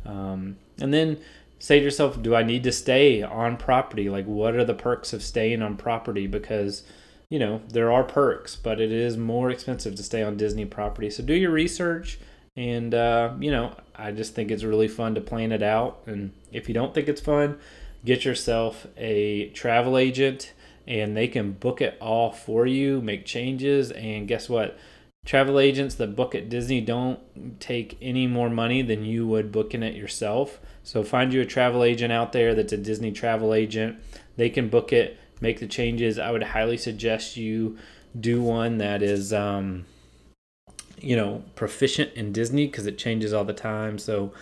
um, 0.06 0.56
and 0.80 0.94
then 0.94 1.18
say 1.62 1.78
to 1.78 1.84
yourself, 1.84 2.20
do 2.20 2.34
I 2.34 2.42
need 2.42 2.64
to 2.64 2.72
stay 2.72 3.22
on 3.22 3.56
property? 3.56 4.10
Like, 4.10 4.26
what 4.26 4.56
are 4.56 4.64
the 4.64 4.74
perks 4.74 5.12
of 5.12 5.22
staying 5.22 5.62
on 5.62 5.76
property? 5.76 6.26
Because, 6.26 6.82
you 7.32 7.38
know, 7.38 7.62
there 7.66 7.90
are 7.90 8.04
perks, 8.04 8.56
but 8.56 8.78
it 8.78 8.92
is 8.92 9.16
more 9.16 9.48
expensive 9.48 9.94
to 9.94 10.02
stay 10.02 10.22
on 10.22 10.36
Disney 10.36 10.66
property. 10.66 11.08
So 11.08 11.22
do 11.22 11.32
your 11.32 11.50
research. 11.50 12.18
And, 12.58 12.94
uh, 12.94 13.32
you 13.40 13.50
know, 13.50 13.74
I 13.96 14.12
just 14.12 14.34
think 14.34 14.50
it's 14.50 14.64
really 14.64 14.86
fun 14.86 15.14
to 15.14 15.22
plan 15.22 15.50
it 15.50 15.62
out. 15.62 16.02
And 16.04 16.34
if 16.52 16.68
you 16.68 16.74
don't 16.74 16.92
think 16.92 17.08
it's 17.08 17.22
fun, 17.22 17.58
get 18.04 18.26
yourself 18.26 18.86
a 18.98 19.48
travel 19.54 19.96
agent 19.96 20.52
and 20.86 21.16
they 21.16 21.26
can 21.26 21.52
book 21.52 21.80
it 21.80 21.96
all 22.02 22.32
for 22.32 22.66
you, 22.66 23.00
make 23.00 23.24
changes. 23.24 23.92
And 23.92 24.28
guess 24.28 24.50
what? 24.50 24.78
travel 25.24 25.60
agents 25.60 25.94
that 25.94 26.16
book 26.16 26.34
at 26.34 26.48
Disney 26.48 26.80
don't 26.80 27.20
take 27.60 27.96
any 28.02 28.26
more 28.26 28.50
money 28.50 28.82
than 28.82 29.04
you 29.04 29.26
would 29.26 29.52
booking 29.52 29.82
it 29.82 29.94
yourself. 29.94 30.60
So 30.82 31.04
find 31.04 31.32
you 31.32 31.40
a 31.40 31.46
travel 31.46 31.84
agent 31.84 32.12
out 32.12 32.32
there 32.32 32.54
that's 32.54 32.72
a 32.72 32.76
Disney 32.76 33.12
travel 33.12 33.54
agent. 33.54 33.98
They 34.36 34.50
can 34.50 34.68
book 34.68 34.92
it, 34.92 35.16
make 35.42 35.58
the 35.58 35.66
changes. 35.66 36.18
I 36.18 36.30
would 36.30 36.42
highly 36.42 36.78
suggest 36.78 37.36
you 37.36 37.76
do 38.18 38.40
one 38.40 38.78
that 38.78 39.02
is, 39.02 39.32
um, 39.32 39.84
you 41.00 41.16
know, 41.16 41.42
proficient 41.56 42.14
in 42.14 42.32
Disney 42.32 42.66
because 42.66 42.86
it 42.86 42.96
changes 42.96 43.32
all 43.32 43.44
the 43.44 43.52
time. 43.52 43.98
So 43.98 44.32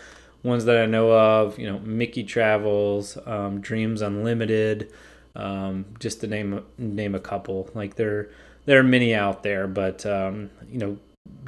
ones 0.42 0.66
that 0.66 0.76
I 0.76 0.86
know 0.86 1.12
of, 1.12 1.59
you 1.59 1.66
know, 1.66 1.78
Mickey 1.78 2.22
Travels, 2.22 3.16
um, 3.26 3.61
Dreams 3.61 4.03
Unlimited, 4.03 4.92
um, 5.34 5.86
just 5.98 6.20
to 6.20 6.26
name 6.26 6.64
name 6.76 7.14
a 7.14 7.20
couple. 7.20 7.70
Like 7.74 7.94
they're 7.96 8.28
there 8.66 8.78
are 8.78 8.84
many 8.84 9.14
out 9.14 9.42
there, 9.42 9.66
but 9.66 10.05
um, 10.05 10.51
you 10.70 10.78
know, 10.78 10.98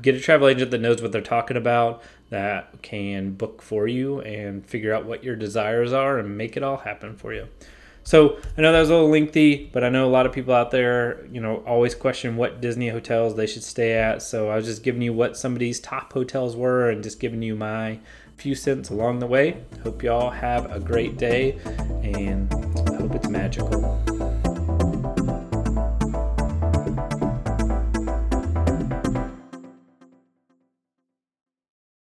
get 0.00 0.14
a 0.14 0.20
travel 0.20 0.48
agent 0.48 0.70
that 0.70 0.80
knows 0.80 1.02
what 1.02 1.12
they're 1.12 1.20
talking 1.20 1.58
about, 1.58 2.02
that 2.30 2.80
can 2.80 3.32
book 3.32 3.60
for 3.60 3.86
you 3.86 4.20
and 4.22 4.64
figure 4.64 4.94
out 4.94 5.04
what 5.04 5.22
your 5.22 5.36
desires 5.36 5.92
are 5.92 6.18
and 6.18 6.38
make 6.38 6.56
it 6.56 6.62
all 6.62 6.78
happen 6.78 7.16
for 7.16 7.34
you. 7.34 7.48
So 8.04 8.38
I 8.56 8.60
know 8.60 8.72
that 8.72 8.80
was 8.80 8.90
a 8.90 8.94
little 8.94 9.10
lengthy, 9.10 9.70
but 9.72 9.84
I 9.84 9.88
know 9.88 10.06
a 10.06 10.10
lot 10.10 10.26
of 10.26 10.32
people 10.32 10.54
out 10.54 10.70
there, 10.70 11.24
you 11.30 11.40
know, 11.40 11.62
always 11.66 11.94
question 11.94 12.36
what 12.36 12.60
Disney 12.60 12.88
hotels 12.88 13.36
they 13.36 13.46
should 13.46 13.62
stay 13.62 13.94
at. 13.94 14.22
So 14.22 14.48
I 14.48 14.56
was 14.56 14.66
just 14.66 14.82
giving 14.82 15.02
you 15.02 15.12
what 15.12 15.36
some 15.36 15.52
of 15.52 15.58
these 15.58 15.80
top 15.80 16.12
hotels 16.12 16.56
were 16.56 16.90
and 16.90 17.02
just 17.02 17.20
giving 17.20 17.42
you 17.42 17.54
my 17.54 18.00
few 18.36 18.54
cents 18.54 18.90
along 18.90 19.20
the 19.20 19.26
way. 19.26 19.62
Hope 19.84 20.02
y'all 20.02 20.30
have 20.30 20.70
a 20.72 20.80
great 20.80 21.16
day 21.16 21.58
and 22.02 22.52
I 22.90 22.96
hope 22.96 23.14
it's 23.14 23.28
magical. 23.28 24.02